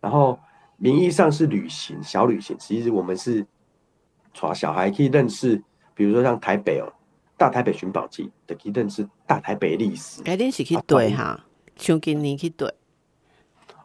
[0.00, 0.38] 然后
[0.76, 3.46] 名义上是旅行小旅行，其实我们是
[4.40, 5.62] 带小孩去认识，
[5.94, 6.92] 比如说像台北哦，
[7.36, 10.22] 大台北寻宝记，的去认识大台北历史。
[10.24, 11.43] 哎，恁是去对哈，
[11.76, 12.72] 像今年去对，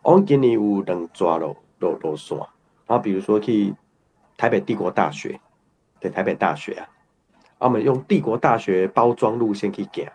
[0.04, 2.38] 我今年有两抓路路路线，
[2.86, 3.73] 然后比如说去
[4.38, 5.39] 台北帝国大学，
[5.99, 6.88] 对台北大学啊，
[7.58, 10.06] 啊我们用帝国大学包装路线去行，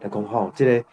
[0.00, 0.84] 来讲吼，这个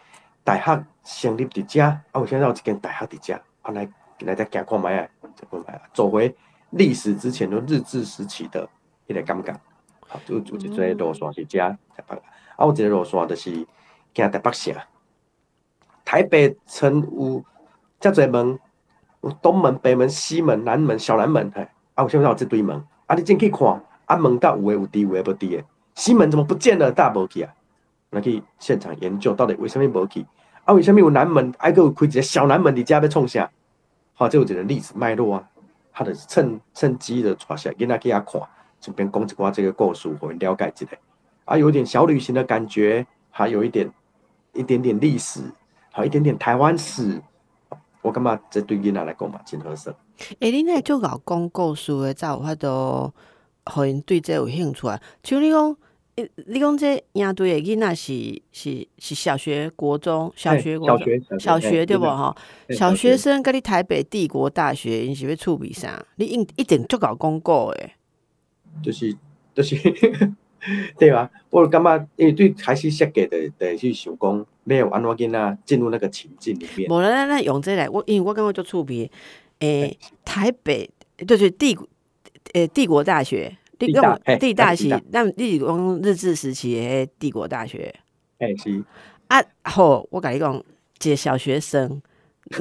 [0.44, 5.10] 大学成立伫遮，啊，有现在有一间大学伫遮，啊来来再行看卖啊，
[5.50, 6.36] 看卖啊，走回
[6.72, 8.68] 历史之前的日治时期的
[9.08, 9.54] 迄个感觉，
[10.08, 12.16] 好，有有一个路线是遮台北，
[12.56, 13.52] 啊有一个路线就是
[14.14, 14.76] 行台北城，
[16.10, 17.46] 台北城有。
[18.00, 18.58] 遮侪门，
[19.22, 21.62] 有东门、北门、西门、南门、小南门，嘿，
[21.94, 25.64] 啊，有现在有这堆门，啊，你进去看，啊，门到有诶有滴，有诶无滴诶，
[25.96, 26.90] 西门怎么不见了？
[26.92, 27.54] 大无去啊？
[28.10, 30.26] 那去现场研究到底为什么无去？
[30.64, 32.74] 啊，为什么有南门，还佫有开一个小南门？
[32.74, 33.52] 你家要创啥？
[34.14, 35.44] 好，这有一个历史脉络啊，
[35.92, 38.42] 他的趁趁机的带下囡仔去遐看，
[38.80, 40.98] 顺便讲一寡这个故事，互因了解一下，
[41.44, 43.92] 啊，有点小旅行的感觉，还有一点
[44.54, 45.42] 一点点历史，
[46.00, 47.22] 还有一点点台湾史。
[48.02, 49.94] 我感觉这对囡仔来讲嘛，真合适。
[50.40, 53.12] 哎，恁那就搞讲故事的，才有法度，
[53.66, 54.98] 互因对这有兴趣啊。
[55.22, 55.76] 像你讲，
[56.48, 62.36] 你讲这营队的囡仔是是是小学、国中、小学、国中、小学小学对不嘿吼？
[62.70, 66.02] 小学生跟你台北帝国大学，因是要处比啥？
[66.16, 67.96] 你一一定就搞公告诶。
[68.82, 69.14] 就是
[69.54, 69.76] 就是
[70.98, 71.30] 对吧？
[71.50, 76.90] 我感觉因为对开始设计的的去想讲，没有安怎囡仔进入那个情境里面。
[76.90, 79.10] 无啦咱咱用这来，我因为我感觉就触鼻，
[79.60, 80.90] 诶，台北
[81.28, 81.88] 就是帝国，
[82.54, 87.94] 诶，帝国大学，你帝大讲帝大是帝大，咱你是讲日治时期诶迄帝国大学
[88.40, 88.84] 诶，是，
[89.28, 89.42] 啊。
[89.64, 90.56] 好，我甲你讲，
[91.02, 92.02] 一个小学生，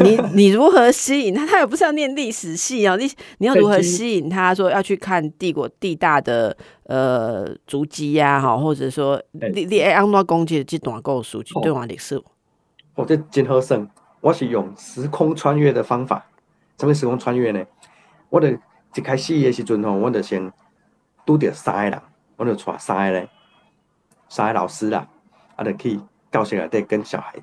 [0.00, 1.46] 你 你如何吸引他？
[1.46, 8.38] 他也不是要念历史系哦，你你要如何吸引他说要去看帝国地大的呃足迹呀？
[8.40, 12.22] 哈，或者说你你爱安怎攻击这段故事，这段历史？
[12.94, 13.88] 我这真好胜，
[14.20, 16.26] 我是用时空穿越的方法。
[16.78, 17.64] 什么时空穿越呢？
[18.28, 18.50] 我的
[18.94, 20.52] 一开始的时阵吼，我就先
[21.24, 22.02] 拄着三个人，
[22.36, 23.28] 我就带三个咧，
[24.28, 25.08] 三个老师啦，
[25.56, 25.98] 啊，就去
[26.30, 27.34] 教室内底跟小孩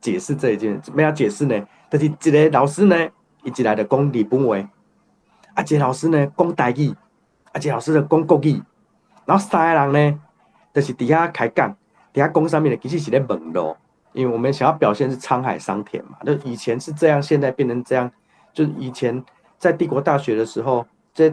[0.00, 1.64] 解释这一件，怎么样解释呢？
[1.88, 3.08] 就是一个老师呢，
[3.44, 4.56] 伊一来就讲日本话，
[5.54, 6.90] 啊，一个老师呢讲台语，
[7.52, 8.60] 啊，一个老师就讲国语，
[9.24, 10.20] 然后三个人呢，
[10.74, 11.70] 就是底下开讲，
[12.12, 13.76] 底下讲上面的其实是咧问咯，
[14.12, 18.10] 因为我们想要表现是沧海桑田嘛，就以前是这样，现在变成这样，
[18.52, 19.24] 就是以前
[19.58, 21.30] 在帝国大学的时候，这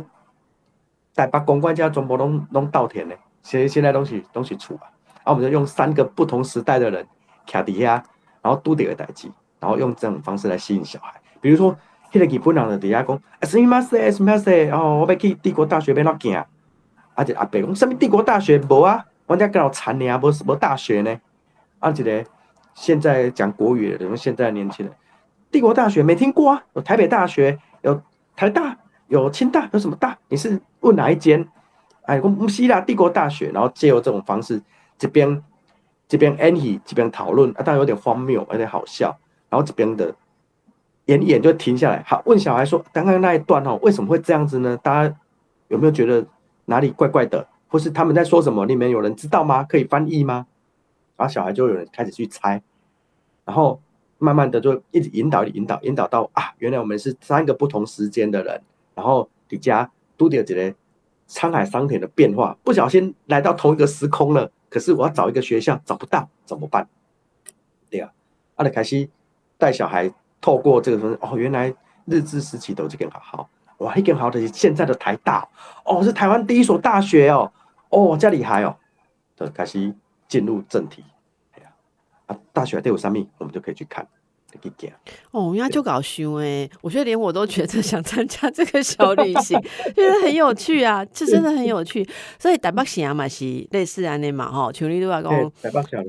[1.15, 4.85] 台北公关家全部拢拢稻田呢，现现在东西东西出啊，
[5.23, 7.07] 啊，我们就用三个不同时代的人
[7.47, 8.03] 徛底下，
[8.41, 9.31] 然后拄着个代志。
[9.63, 11.73] 然后用这种方式来吸引小孩，比如说，
[12.11, 16.35] 迄个日本人的底下讲，什么什什么什，哦，我要去帝国大学要哪行？
[17.15, 19.05] 啊，就阿伯讲，什么帝国大学无啊？
[19.25, 21.17] 我家跟老残呢，无无大学呢？
[21.79, 22.25] 啊，一个
[22.73, 24.93] 现在讲国语的，等于现在年轻人，
[25.49, 26.61] 帝国大学没听过啊？
[26.73, 28.01] 有台北大学，有
[28.35, 30.17] 台大，有清大，有什么大？
[30.27, 31.47] 你是问哪一间？
[32.01, 33.49] 哎，我们希腊，帝国大学。
[33.53, 34.61] 然后借由这种方式，
[34.97, 35.41] 这边
[36.09, 39.17] 这边 a n y 这边讨论，啊，当然有点荒谬，有点好笑。
[39.53, 40.15] 然后这边的
[41.05, 44.75] 演一演就停下来，好问小孩说：“刚刚那一段哦，为什么会这样子呢？
[44.77, 45.15] 大家
[45.67, 46.25] 有没有觉得
[46.65, 48.65] 哪里怪怪的，或是他们在说什么？
[48.65, 49.63] 里面有人知道吗？
[49.63, 50.47] 可以翻译吗？”
[51.15, 52.63] 然后小孩就有人开始去猜，
[53.45, 53.79] 然后
[54.17, 58.59] 慢慢的就一直引导、引导、引导到啊，原来我们是三个不同时间的人，
[58.95, 60.73] 然后底下都有几个
[61.29, 64.49] 沧海桑田的变化，不小心来到同一个时空了。
[64.67, 66.89] 可是我要找一个学校找不到，怎么办？
[67.91, 68.11] 对啊，
[68.55, 69.11] 阿德凯西。
[69.63, 71.73] 带小孩透过这个东西哦，原来
[72.03, 75.47] 日治时期都这个好好哇，一更好的现在的台大
[75.85, 77.49] 哦，是台湾第一所大学哦，
[77.87, 78.75] 哦，这厉害哦，
[79.37, 79.93] 就开始
[80.27, 81.01] 进入正题。
[81.53, 81.69] 哎呀，
[82.25, 84.05] 啊，大学都有什么，我们就可以去看。
[85.31, 89.59] 哦，人家就搞笑哎，我觉得连我都觉得想参加这个小旅行，
[89.95, 92.07] 觉得很有趣啊，这真的很有趣。
[92.37, 95.51] 所以台北县嘛是类似安尼嘛吼，像你都话讲，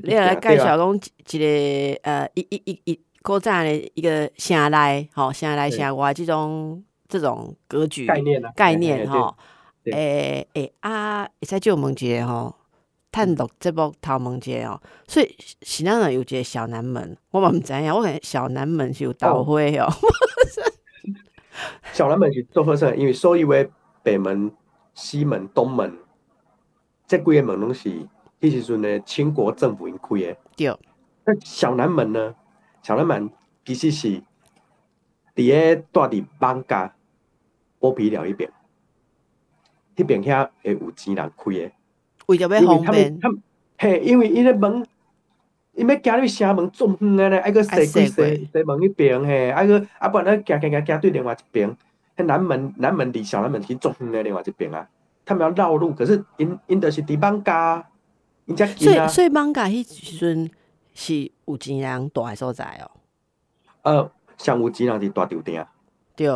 [0.03, 3.01] 你来介绍讲一个呃一一一一。
[3.25, 9.35] 古早的一个城内，吼城内城外这种这种格局概念概念吼，
[9.85, 12.55] 诶诶啊，会使就问一个吼，
[13.11, 19.89] 探读这部头问一个哦，所以是哪能有一个小南门，我嘛毋知影，我感觉小南门是有导会哦。
[21.95, 22.95] 小南门是做何事？
[22.95, 23.71] 因为所以为
[24.03, 24.53] 北门、
[24.93, 25.97] 西门、东门，
[27.07, 27.89] 这几个门拢是
[28.39, 30.37] 迄时阵的清国政府因开的。
[30.55, 30.77] 对。
[31.25, 32.35] 那小南门呢？
[32.85, 33.31] 小南门
[33.65, 34.23] 其实是
[35.35, 36.95] 伫个住伫邦家
[37.81, 38.51] 剥皮寮一边，
[39.97, 41.73] 迄边遐会有钱人开的。
[42.27, 43.19] 为着要方便，
[43.79, 44.87] 嘿，因为伊个门，
[45.73, 48.13] 伊要行入城门中远个咧，爱个西西西
[48.53, 51.75] 西门迄边嘿，爱个啊不然行行行行对另外一边，
[52.19, 54.87] 迄南门南门离小南门去中远个另外一边啊，
[55.25, 57.89] 他们要绕路，可是因因着是伫邦家，
[58.45, 59.07] 因遮近啊。
[59.07, 60.51] 所以所以邦家迄时阵。
[60.95, 62.91] 是有钱人住的所在哦。
[63.83, 65.67] 呃，像有钱人是大酒店，
[66.17, 66.27] 对，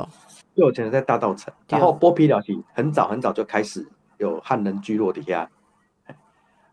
[0.55, 1.53] 最有钱人在大道城。
[1.69, 3.87] 然后剥皮寮是很早很早就开始
[4.19, 5.49] 有汉人聚落底下，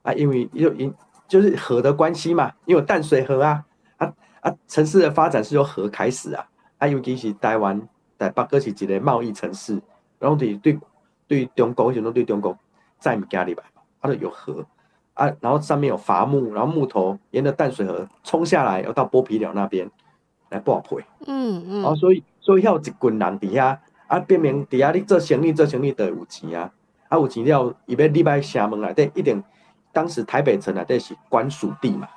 [0.02, 0.94] 啊，因为有因
[1.28, 3.64] 就是河的关系嘛，因为淡水河啊，
[3.98, 6.46] 啊啊，城市的发展是由河开始啊，
[6.80, 7.80] 啊，尤其是台湾
[8.18, 9.82] 台北哥是一个贸易城市，
[10.20, 10.78] 然后对对
[11.28, 12.58] 对中国，为什么对中国
[13.00, 13.64] 在物件里吧，
[14.02, 14.66] 它都有河。
[15.16, 19.90] 啊，然后上面有伐木，然后木头沿着淡水河冲下来，要到剥皮寮那边
[20.50, 21.04] 来剥皮。
[21.26, 21.82] 嗯嗯。
[21.82, 26.72] 然后所以所以要一群人底下啊，变明底下你做生意做生意得有钱啊，
[27.10, 29.44] 啊有钱了，伊要礼拜城门内底一定，
[29.92, 32.08] 当时台北城内底是官属地嘛，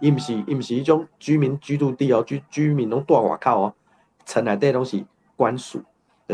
[0.00, 3.74] 伊毋是伊毋是迄种居民居住地哦，居居民拢住外口哦，
[4.26, 5.04] 城内底拢是
[5.36, 5.80] 官属。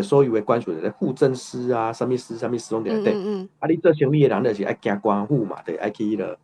[0.02, 3.48] 所以为官署的户政司啊，什么司、什么司拢伫内底。
[3.58, 6.38] 啊，你做生意的人就是爱行官户嘛，对，爱去了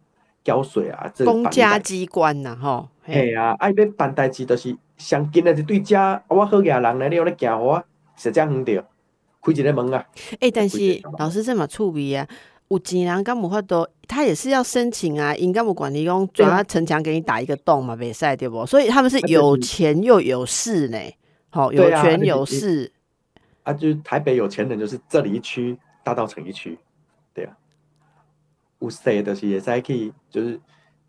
[0.45, 1.11] 交税啊。
[1.15, 2.88] 这公家机关呐，吼。
[3.05, 7.83] 嘿啊，爱要办代志，就是上近的一对家，我好野人咧，你有咧行我，
[8.17, 8.85] 是这样远着，
[9.43, 10.07] 开一个门啊。
[10.38, 10.79] 诶，但是
[11.19, 12.27] 老师这么趣味啊，
[12.69, 18.65] 有钱人敢无法度，他也是要申请啊，应该无管你讲抓城墙给你打一个洞嘛，袂使对不？
[18.65, 20.99] 所以他们是有钱又有势呢，
[21.51, 22.93] 好，有权有势。
[23.62, 26.79] 啊，就是台北有钱人，就是这里一区大道城一区，
[27.33, 27.57] 对啊。
[28.81, 30.61] 有谁的是也在去，就是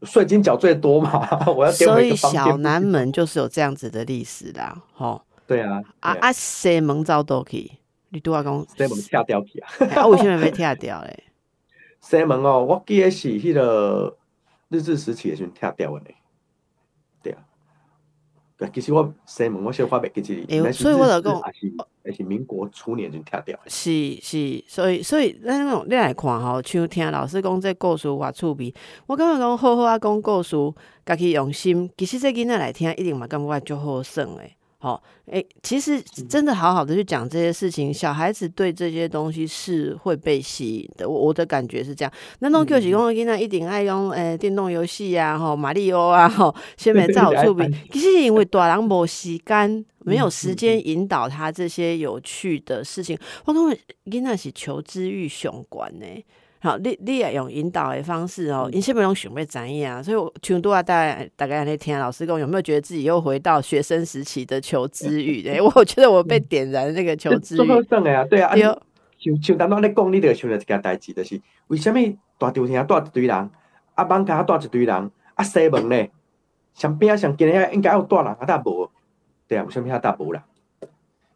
[0.03, 7.71] 税金缴最多嘛， 我要所以小南门就是有这样子的历史啦，吼对啊，啊啊，西门走倒去，
[8.09, 11.23] 你拄啊讲，西门跳掉去啊， 啊为什么被踢掉嘞？
[11.99, 14.15] 西门哦，我记得是迄个
[14.69, 16.05] 日治时期的时阵跳掉的呢。
[18.73, 21.41] 其实我西门我小可袂记这里，欸应该是所以我就讲
[22.05, 23.69] 也是民国初年就拆掉的。
[23.69, 28.73] 是是，所以所以咱种你来看吼，像听老师讲这故事偌趣味，
[29.07, 30.55] 我感觉讲好好啊讲故事，
[31.05, 34.55] 家己用心，其实这囡仔来听一定嘛感觉足好耍诶。
[34.83, 41.07] 吼，诶、其实真的好好的去讲这些事情，小孩子对这些东西是会被吸引的。
[41.07, 42.11] 我我的感觉是这样。
[42.39, 47.71] 那弄 Q 是讲囡仔一定爱用诶电动游戏啊，吼马里奥啊，吼先美 造趣味。
[47.93, 53.17] 其实因为大人无时间，没有时间引导他这些有趣的事情。
[53.45, 53.79] 我感觉
[54.11, 56.05] 囡仔是求知欲雄关呢。
[56.63, 65.43] 好，你你也用引导的方式哦，因什么拢想要怎样，所以我像拄啊，大概大概那天老师讲，有没有觉得自己又回到学生时期的求知欲？
[65.43, 67.83] 诶， 我觉得我被点燃那个求知做好欲。
[67.83, 68.61] 耍的啊，对啊，啊对，
[69.19, 71.99] 像像咱咱咧讲，你着想着一件代志，就是为什么
[72.37, 73.49] 大潮厅带一堆人，
[73.95, 76.11] 啊艋舺带一堆人，啊西门咧，
[76.75, 78.89] 上边啊上近遐应该有带人，啊但无，
[79.49, 80.41] 对啊，为什么遐带无啦？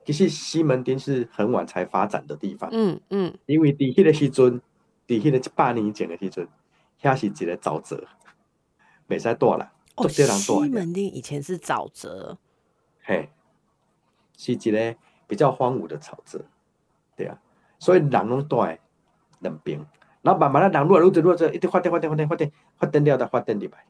[0.06, 4.62] 其实西门町是很晚才发展的地方，嗯嗯，因为伫迄个时阵，
[5.08, 6.48] 伫迄个一百年前的时阵，
[7.02, 8.06] 遐是一个沼泽，
[9.08, 10.24] 袂使带啦，哦，西
[10.70, 12.38] 门町以前是沼泽，
[13.04, 13.30] 嘿，
[14.38, 16.46] 是一个比较荒芜的沼泽，
[17.16, 17.40] 对啊，
[17.80, 18.80] 所以人拢住在
[19.40, 19.80] 两边，
[20.22, 23.86] 然后慢慢啊人愈来愈多，愈来愈多，一直发展发展发展发展发展了，再发展入来。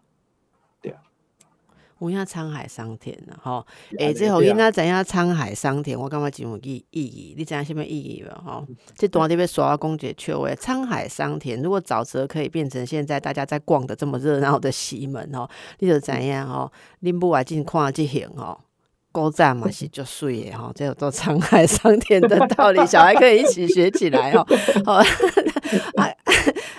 [1.99, 3.65] 有影沧海桑田了，吼。
[3.89, 7.36] 是诶，安尼对啊这互囡仔知影沧海桑田，我感觉真有意意义。
[7.38, 8.29] 你知影什么意义无？
[8.45, 18.62] 吼，这段里要刷讲一个笑话：沧海桑田，如果沼泽可以变成现在大家在逛的这么热闹的西门吼，你就知影吼，恁母啊进看这行吼。
[19.10, 24.45] 古早嘛是足水的吼，这有做沧海桑田的道理，小孩可以一起学起来吼。
[24.86, 25.03] 好啊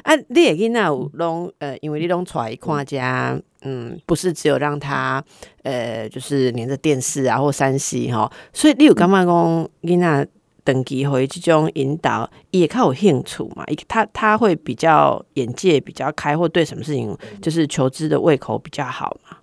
[0.08, 5.22] 啊，你也囡仔有拢呃，因为你拢出来看家，嗯，不是只有让他
[5.64, 10.28] 呃，就是连着电视啊或三 C 哈，所以你有感觉讲囡仔
[10.64, 13.62] 等机会这种引导，也较有兴趣嘛？
[13.66, 19.36] 伊他他会比较眼界比较开，或对什么事情就是求知的胃口比较好嘛？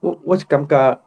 [0.00, 1.00] 我我是感觉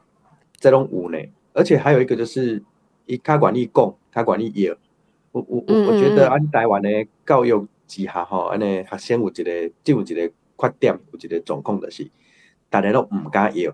[0.58, 1.18] 这种有呢，
[1.52, 2.60] 而且还有一个就是，
[3.06, 4.76] 伊较管理讲，较管理业。
[5.30, 6.88] 我我我我觉得按台湾的
[7.24, 12.10] 教育之下吼，安尼学生有一个，就有一个缺点，有一个状况就是，
[12.70, 13.72] 大家拢毋敢要，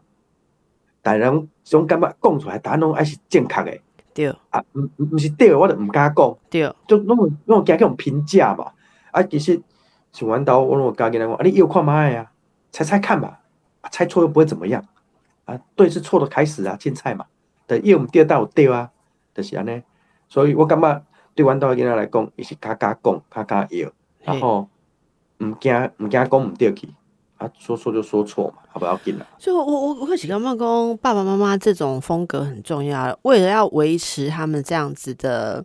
[1.03, 3.79] 大家拢总感觉讲出来，答案拢爱是正确的，
[4.13, 4.29] 对。
[4.51, 6.39] 啊，毋毋毋是对的，我就毋敢讲。
[6.51, 8.73] 对，就拢有拢有惊迄种评价嘛。
[9.11, 9.61] 啊，其实
[10.13, 12.31] 像阮兜我拢有教囡仔讲，啊，你又看嘛呀，
[12.71, 13.39] 猜猜看嘛，
[13.81, 14.85] 啊，猜错又不会怎么样，
[15.45, 17.27] 啊，对是错的开始啊，凊彩嘛，
[17.67, 18.91] 但，伊毋对但有对啊，
[19.35, 19.83] 就是安尼。
[20.29, 23.91] 所以我感觉对阮兜的囡仔来讲，伊是较敢讲，较敢摇，
[24.23, 24.69] 然后
[25.39, 26.89] 唔惊唔惊讲唔对去，
[27.39, 29.27] 啊，说错就说错嘛，好，不要紧啦。
[29.39, 35.65] 所以我我我是感觉讲爸爸妈妈这种风格很重要，为了要维持他们这样子的。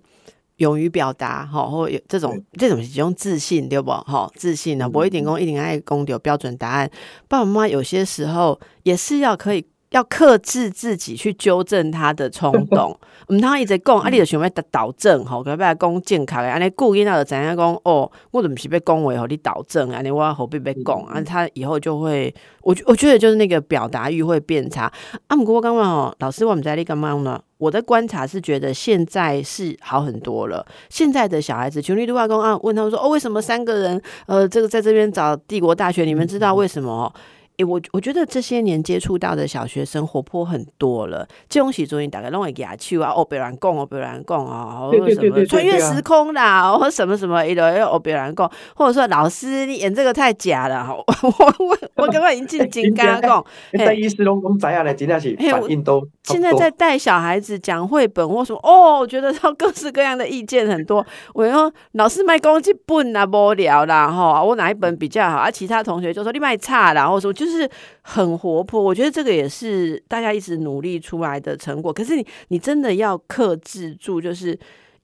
[0.60, 3.92] 勇于表达，哈，或有这种这种是一种自信，对不？
[3.92, 6.90] 哈，自信呢，不一定讲一定爱讲有标准答案。
[7.28, 12.98] 爸爸妈妈有些时候也是要可以要克制自己去纠正他的冲动。
[13.30, 21.02] 毋通伊直讲，啊，你就想要导正吼，可要讲健康诶，安尼故意那就知影讲，哦，我怎么是被恭维吼你导正，安尼我何必被讲？
[21.04, 24.92] 啊，他以后就会，我我觉得就是那个表达欲会变差。
[25.28, 27.42] 啊，毋过我感觉吼，老师我们在你感觉呢？
[27.58, 30.66] 我的观察是觉得现在是好很多了。
[30.90, 36.04] 现在的小孩子，群力对外公啊，问他们说，哦，为什么三个人，呃，这个在这边找帝国大学？
[36.04, 36.92] 你们知道为什么？
[36.92, 37.14] 哦
[37.58, 41.28] 诶、我我觉得这些年接触到的小学生活泼很多了。
[41.48, 53.46] 这种时阵，大概弄会牙去啊，哦，别人讲哦，别人讲哦，或者什么穿越时空啦，或什么什么，一堆哦，别人讲，或者说老师你演这个太假了， 我我我我刚刚已经进金刚讲。
[53.78, 61.06] 在医师拢拢知影咧，真正是反应都现在在带小孩子讲绘本或什么哦，我觉得他各式各样的意见很多。
[61.34, 65.38] 我说老师卖公这本啊无聊啦哈，我哪一本比较好？
[65.38, 67.70] 啊，其他同学就说你卖差啦，或者说就是
[68.02, 68.82] 很活泼。
[68.82, 71.94] 我觉得这个也是大家一直努力出来的成果。
[71.94, 74.58] 可是你你真的要克制住，就是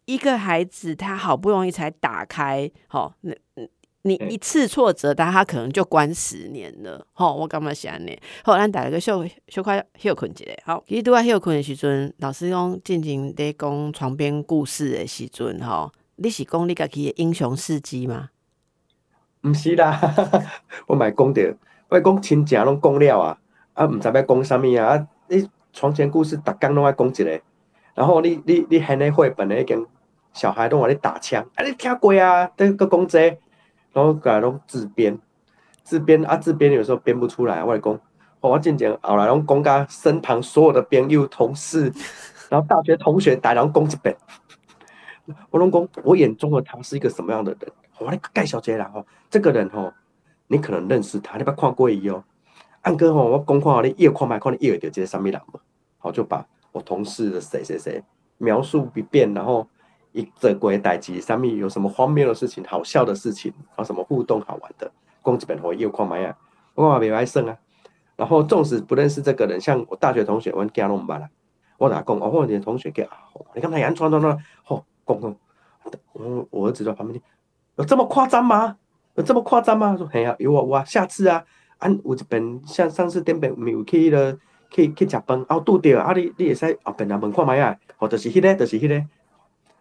[0.05, 3.35] 一个孩子他好不容易才打开，好那。
[4.03, 7.05] 你嗯一次挫折，但他可能就关十年了。
[7.13, 8.19] 吼，我感觉是安尼。
[8.43, 10.45] 好，咱大家小小快休困一下。
[10.65, 18.31] 好，其实拄啊休困的时阵，老师讲进行在讲床边故事的时阵，吼，你是讲你家己的英雄事迹吗？
[19.43, 20.01] 毋是啦，
[20.89, 21.55] 我买讲着，
[21.91, 23.37] 我讲亲情拢讲了啊，
[23.73, 27.41] 啊，毋知要讲啥物啊，啊，你床前故事逐工拢爱讲一个，
[27.93, 29.85] 然后你你你现咧绘本咧已经
[30.31, 33.19] 小孩拢话咧打枪，啊，你听过啊，这个讲这，
[33.91, 35.19] 然后个拢自编，
[35.83, 37.99] 自编啊，自编有时候编不出来，我来讲，
[38.39, 41.91] 我渐渐后来拢讲甲身旁所有的朋友、同事，
[42.49, 44.15] 然后大学同学，大家拢讲一遍。
[45.49, 47.69] 我拢讲，我眼中的他是一个什么样的人？
[47.99, 49.91] 我来介绍一下啦吼，这个人吼，
[50.51, 52.23] 你可能认识他，你捌看过伊哦。
[52.81, 55.59] 按哥吼，我讲看你越看卖，看你越着这个啥物人无？
[55.97, 58.03] 好，就把我同事的谁谁谁
[58.37, 59.65] 描述一遍，然后
[60.11, 64.91] 一这过代志，上面有什么荒谬的事情、好笑的事情，然后什么互动好玩的，
[65.23, 66.37] 讲一遍互伊看卖啊，
[66.75, 67.57] 我话袂歹算啊。
[68.17, 71.29] 然后纵使不认识这个人，像我大学同学，我惊拢毋捌啦。
[71.77, 72.19] 我哪讲？
[72.19, 73.17] 哦，我的同学叫啊，
[73.55, 74.85] 你看他安穿穿穿，吼。
[75.03, 75.35] 公
[76.13, 77.21] 我我儿子在旁边听，
[77.75, 78.77] 有这么夸张吗？
[79.15, 79.95] 有这么夸张吗？
[79.97, 81.43] 说嘿呀，有啊有啊，下次啊，
[81.79, 84.37] 俺有一本像上次点本没有去了，
[84.69, 89.05] 去去食饭，啊，拄着啊，你你也使啊本来问看卖啊，或者是迄个，就是迄个，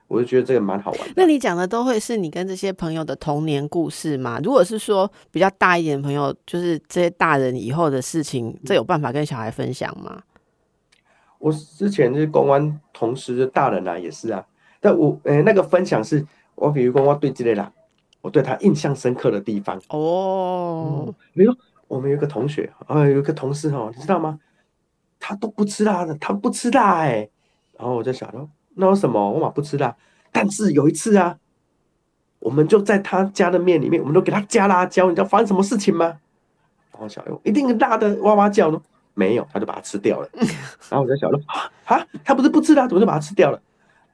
[0.08, 1.00] 我就觉得这个蛮好玩。
[1.14, 4.40] 那你讲的都会是你跟这些朋友的童年故事吗？
[4.42, 10.22] 如果是说比较大一点的朋友，就是这些大人以后的事情，这有办法跟小孩分享吗？
[11.38, 14.44] 我之前是公安同时的大人啊，也是啊。
[14.80, 17.72] 但我诶，那个分享是我，比如说我对这类啦，
[18.20, 21.14] 我对他印象深刻的地方哦。
[21.32, 21.54] 比如
[21.88, 24.38] 我们有一个同学啊，有一个同事哈，你知道吗？
[25.18, 27.28] 他都不吃辣的，他不吃辣哎。
[27.78, 29.30] 然后我就想说，那有什么？
[29.30, 29.96] 我嘛不吃辣。
[30.32, 31.36] 但是有一次啊，
[32.38, 36.18] 我们就在他家的面里面，我们都给他加辣椒，你知道发生什么事情吗？
[36.92, 38.80] 然后小优一定辣的哇哇叫呢？
[39.14, 40.28] 没有，他就把它吃掉了。
[40.88, 41.40] 然后我在想说，
[41.84, 43.60] 啊，他不是不吃辣，怎么就把它吃掉了？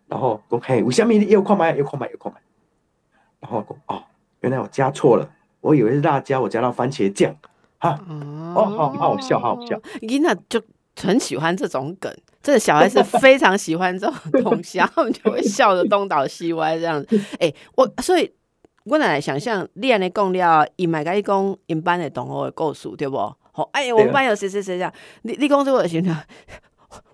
[0.08, 2.40] 然后讲嘿，为什么又快买又空买又空买？
[3.48, 4.02] 然后哦，
[4.40, 5.30] 原来我加错了，
[5.60, 7.32] 我以为是辣椒，我加到番茄酱，
[7.78, 7.96] 哈，
[8.56, 9.80] 哦，好好笑，好好笑。
[10.00, 10.60] 伊娜就
[11.00, 17.20] 很喜欢这种梗，这个小孩是非常喜欢这种东西，他们就会笑得东倒西歪这样子。
[17.38, 18.28] 哎，我所以
[18.84, 23.16] 我奶奶想象练的讲了，伊买个一讲因班的同学的故事，对不？
[23.52, 24.92] 好，哎，我们班有谁谁谁这样，
[25.22, 26.16] 你你讲这个形象，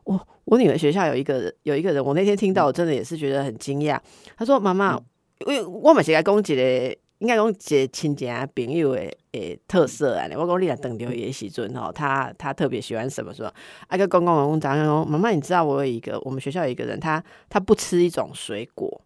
[0.05, 0.27] 我。
[0.45, 3.99] 我女儿学校有一个有一个人，我那天听到，我真的也是觉得很惊讶。
[4.37, 5.01] 他说：“妈妈，
[5.43, 10.27] 因为我嘛是来讲一个，应该讲一个亲戚啊朋友诶诶特色啊。
[10.37, 13.33] 我讲你来等留也时阵吼，他他特别喜欢什么？
[13.33, 13.53] 说
[13.89, 19.03] 啊个公公公公讲说，妈妈，你知道我有一个，我们学校有一个人，他他不吃一种水果。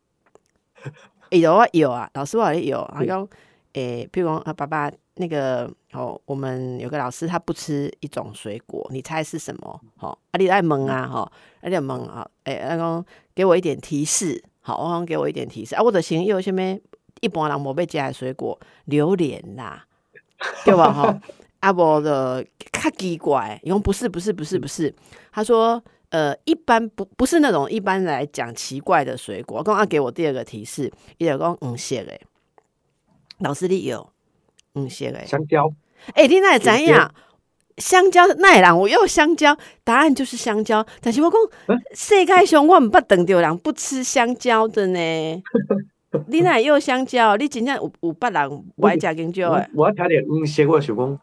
[1.30, 2.88] 有啊有啊，老师我也有。
[3.00, 3.28] 然后
[3.72, 9.80] 诶，譬如讲啊，爸爸。”那个哦，我们有个老师，他不吃一种水果，你猜是什么？
[9.96, 11.32] 好，阿里爱蒙啊，哈，
[11.62, 13.02] 阿里蒙啊，诶，阿公
[13.34, 15.76] 给我一点提示，好，阿公给我一点提示。
[15.76, 16.76] 啊，我的行有什么？
[17.20, 19.86] 一般人无被加的水果，榴莲啦，
[20.64, 20.92] 对吧？
[20.92, 21.20] 哈，
[21.60, 24.92] 阿伯的较奇怪，伊讲不是，不是，不是，不是，
[25.30, 32.20] 他说，呃，一般不不是那种一般来讲奇怪的水果，刚刚给我第二个提示，伊就讲嗯，谢诶，
[33.38, 34.10] 老师你有。
[34.74, 35.72] 嗯，是诶，香蕉。
[36.12, 37.14] 哎，你那怎样？
[37.78, 40.84] 香蕉奈人我要香蕉，答案就是香蕉。
[41.00, 41.38] 但是我讲
[41.92, 44.98] 世界上我唔捌等到人不吃香蕉的呢。
[46.28, 47.36] 你那要香蕉？
[47.36, 49.68] 你真正有有别人不爱食香蕉诶？
[49.74, 51.20] 我听点黄色，我想讲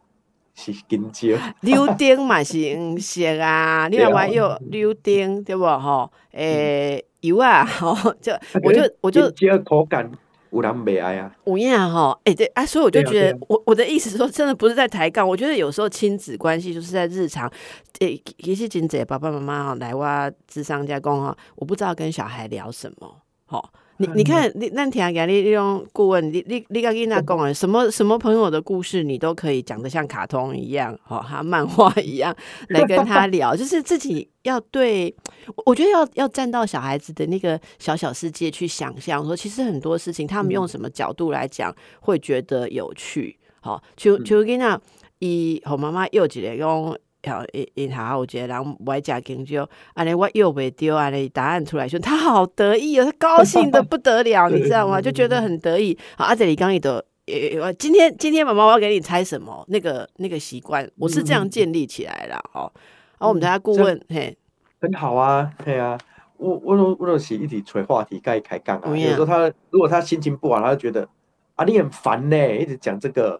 [0.54, 1.30] 是香蕉。
[1.62, 5.66] 柳丁嘛是黄色啊， 你话又柳丁对不？
[5.66, 8.32] 吼，诶，油啊，吼，就
[8.62, 9.32] 我就我就
[9.64, 10.12] 口感。
[10.54, 11.36] 有人没爱啊？
[11.46, 15.28] 有呀哈，哎对啊，所以我就觉得，我我的意思说，真的不是在抬杠。
[15.28, 17.52] 我觉得有时候亲子关系就是在日常，
[18.00, 23.74] 诶，其实金姐爸爸妈妈哈来哇智商加工哈，我不知道跟小孩聊什么，好。
[23.98, 32.36] 你你看，你那听讲你利用顾问，你你你跟伊娜讲啊，什么什么朋友的故事，你都可以讲的像卡通一样，哈，哈，漫画一样
[32.70, 35.14] 来跟他聊， 就是自己要对，
[35.66, 44.80] 我觉得要要站到小孩子的那个小小世界去想象，说其实很多事情他们用什么角度来讲会觉得有趣，好，就就跟那
[45.20, 46.98] 伊和妈妈又一个讲。
[47.26, 55.00] 好，因因好，我觉得人不爱食香蕉，安尼我又袂丢，安尼答案出来说，他好得意哦，他高兴的不得了， 你知道吗？
[55.00, 55.98] 就觉得很得意。
[56.18, 57.06] 好，阿姐，你刚一的，
[57.62, 59.64] 呃，今天今天妈妈我要给你猜什么？
[59.70, 62.36] 那个那个习惯，我是这样建立起来的。
[62.52, 62.70] 哦，
[63.18, 64.36] 然后我们家顾问，嘿，
[64.82, 65.98] 很好啊，对啊，
[66.36, 68.98] 我我我我是一起吹话题，该开杠啊。
[68.98, 71.08] 有时候他如果他心情不好，他就觉得
[71.56, 73.40] 啊，你很烦呢，一直讲这个。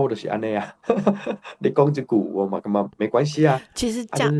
[0.00, 0.74] 我就是安尼啊，
[1.60, 3.60] 你讲这句我嘛，干嘛没关系啊？
[3.74, 4.32] 其实讲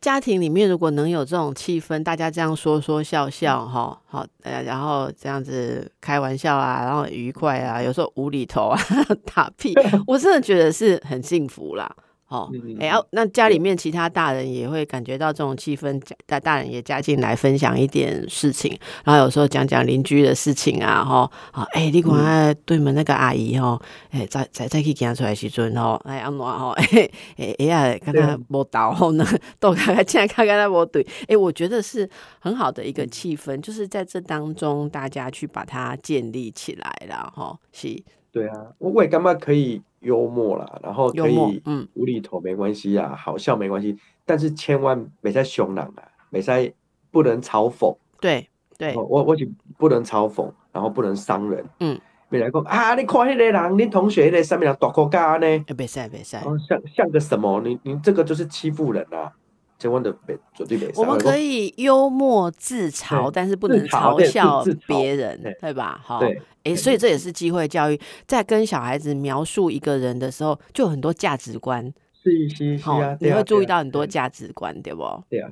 [0.00, 8.78] 家庭里面如果能有这种气氛，大家这样说说笑笑哈，好，呃，然后这样子开玩笑啊，然后愉快啊，有时候无厘头啊，
[9.34, 9.72] 打屁，
[10.06, 11.90] 我真的觉得是很幸福啦。
[12.28, 12.50] 哦，
[12.80, 29.24] 哎，哦那家里面其他大人也会感觉到这种气氛，大大人也加进来分享一点事情，然后有时候讲讲邻居的事情啊，哈，啊，哎，你看对门那个阿姨哈，哎，再再再去讲出来时阵吼，哎，安怎吼，哎哎哎呀，跟他无道后呢，
[29.60, 32.08] 都看看现在看看他无对，哎，我觉得是
[32.40, 38.02] 很好的一个气氛，就是在这当中大家去把它建立起来了，哈，是。
[38.34, 46.70] 对啊，我我也干嘛可以幽默啦，然后可以嗯无厘头没关系啊，好笑没关系，但是千万别再凶人啊，别再
[47.12, 47.96] 不能嘲讽。
[48.20, 49.46] 对对，我我就
[49.78, 51.64] 不能嘲讽，然后不能伤人。
[51.78, 51.96] 嗯，
[52.28, 55.58] 别来讲啊，你看那个人，你同学那上面人大国家呢？
[55.76, 57.60] 别晒别晒，像像个什么？
[57.60, 59.32] 你你这个就是欺负人啊！
[59.88, 66.00] 我们可以幽默自嘲，但是不能嘲笑别人，对吧？
[66.02, 66.20] 好。
[66.64, 71.92] 哎，所以这也是机会教育，在跟小孩子描述一个人的时候，就有很多价值观。
[72.22, 75.04] 是是是啊，你会注意到很多价值观，对不？
[75.28, 75.50] 对啊。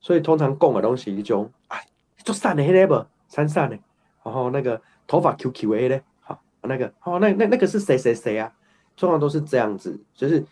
[0.00, 1.78] 所以通常讲的东西一种，哎，
[2.24, 3.78] 做散的那不，散散的，
[4.24, 8.50] 然后那个头发 Q Q A 嘞，好，那个，哦，那那那个是谁谁谁啊？
[8.96, 10.42] 通常都是这样子，就是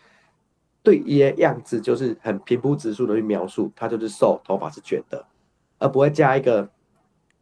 [0.83, 5.25] 对一些样子，就是很平铺直述的去描述，他就是瘦，头发是卷的，
[5.77, 6.69] 而不会加一个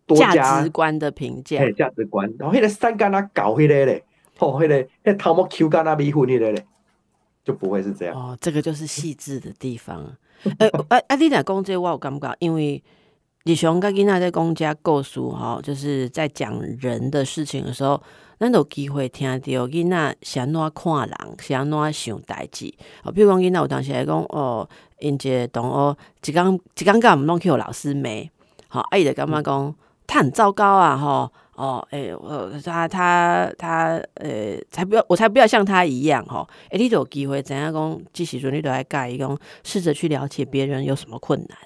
[0.06, 0.18] 多。
[0.18, 4.04] 价值观的评价，嘿，价值观，然后迄个三干啊搞迄个嘞，
[4.40, 6.66] 哦，迄个迄头毛 Q 干啊米糊迄个嘞，
[7.44, 8.16] 就不会是这样。
[8.16, 10.06] 哦，这个就是细致的地方。
[10.58, 12.84] 呃，啊 啊，你若讲这我有感觉，因为
[13.44, 18.02] 李雄跟囡仔在公家构述哈，就是在讲人的事情的时候，
[18.40, 22.74] 咱有机会听到囡仔是安怎看人，是安怎想代志。
[23.04, 24.68] 哦，比如讲囡仔有当时来讲，哦，
[25.00, 28.10] 因这同学一刚一刚刚毋拢去互老师骂，
[28.68, 29.76] 好，啊伊就感觉讲。
[30.12, 41.58] 他很糟糕啊，吼哦，哎，我他他他，呃，才不要，我才不要像他一样，哈，哎，你有机会怎样讲，即时阵你都来改，伊讲试着去了解别人有什么困难。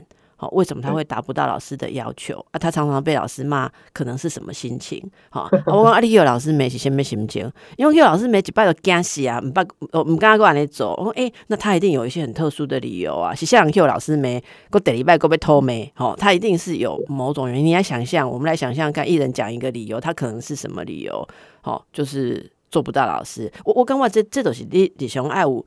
[0.52, 2.60] 为什么他会达不到老师的要求啊？
[2.60, 5.02] 他常常被老师骂，可能是什么心情？
[5.30, 6.70] 好， 我问阿丽有老师没？
[6.70, 9.40] 是先没心情，因为有老师没几拜都惊死啊！
[9.40, 10.96] 唔拜，我唔跟他过来走。
[10.98, 13.36] 我说，哎，那他一定有一些很特殊的理由啊。
[13.36, 14.44] 是像有老师没？
[14.72, 15.92] 过第礼拜过被偷没？
[15.96, 17.66] 好，他一定是有某种原因。
[17.68, 21.28] 你来想象，我们来想象看，一人讲一个理由，他可能是什么理由？
[21.62, 23.52] 好，就是做不到老师。
[23.66, 25.64] 我我感觉这这都是你你想爱我。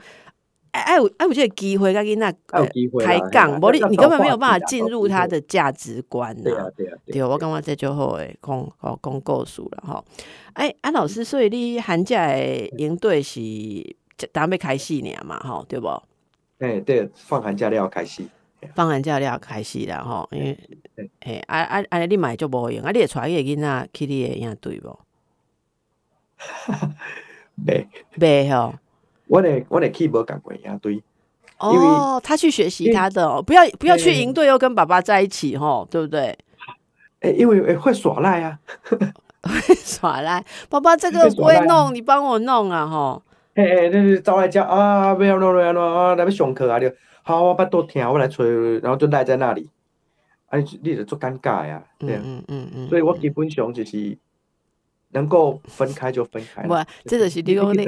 [0.82, 2.30] 哎，有哎，有这个机会，跟那
[3.04, 6.42] 开讲，无你你根本没有办法进入他的价值观呐。
[6.44, 10.04] 对啊，对啊，对我感觉这就好诶，讲讲讲故事了吼。
[10.54, 13.40] 哎，安老师，所以你寒假的营队是
[14.32, 15.38] 打备开戏年嘛？
[15.40, 15.88] 吼，对不？
[16.58, 18.22] 哎，对，放寒假要开始，
[18.74, 20.28] 放寒假要开始了吼。
[20.32, 20.58] 因为
[21.20, 24.98] 哎，啊啊啊，你买就无用，啊，你会带个囡仔去你的营队不？
[27.54, 28.74] 没没吼。
[29.26, 31.02] 我的我得去无赶过呀，对。
[31.58, 36.36] 哦，他去学习他的，哦不要不要去营队又跟爸爸在一起吼，对不对？
[37.20, 40.44] 哎，因为会耍赖啊，会 耍赖。
[40.68, 43.22] 爸爸这个不会弄，你帮我弄啊，吼。
[43.54, 49.70] 哎哎，就是招来叫啊，不要弄不要弄啊，那边上课啊，就好，我不多听，我来吹，然后就赖在那里，
[50.50, 54.18] 啊，你就做尴尬呀，对啊，嗯嗯嗯，所以我基本上就是。
[55.16, 56.74] 能够分开就分开，不，
[57.06, 57.84] 这就是你讲那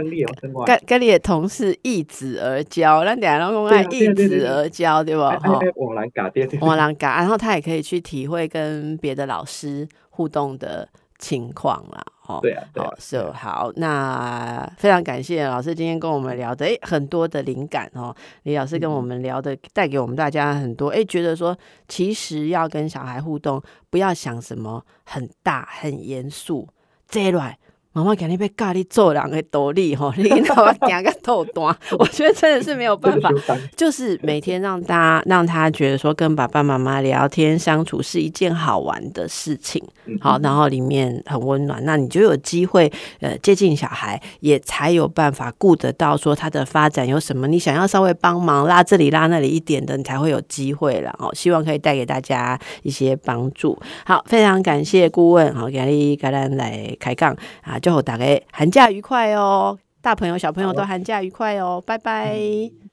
[0.65, 5.39] 跟跟你的同事一子而交，那两人公爱一子而交，对吧？
[5.39, 12.03] 哈，往南嘎爹，往南嘎，然后他也可以去体会跟别的老师互动的情况啦。
[12.29, 18.15] 哦，对啊，哦，是好，那非常感谢老师今天跟我们聊的，哎，很多的灵感哦。
[18.45, 21.55] 李老师跟我们聊的，带给我们大家很多，哎，觉得说
[21.89, 26.67] 其实要跟小孩互动，不要想什么很大很严肃。
[27.09, 27.59] 这来。
[27.93, 31.65] 妈妈肯定被教你做人的道理 吼，你让我讲个透单，
[31.99, 39.83] 我觉得真的是没有办法， 就是每天让大家让他觉得说跟爸爸妈妈聊天相处是一件好玩的事情，
[40.21, 51.35] 好，然后里面很温暖，那你就有机会呃接近小孩，也才有办法顾得到说他的发展有什么，你想要稍微帮忙拉这里拉那里一点的，你才会有机会了哦。
[51.35, 53.77] 希望可以带给大家一些帮助。
[54.05, 57.78] 好，非常感谢顾问，好，给你给咱来开杠啊。
[57.81, 62.39] 最后大家寒假愉快哦，大朋友小朋友都寒假愉快哦，拜拜，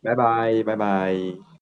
[0.03, 1.45] 拜拜，拜拜。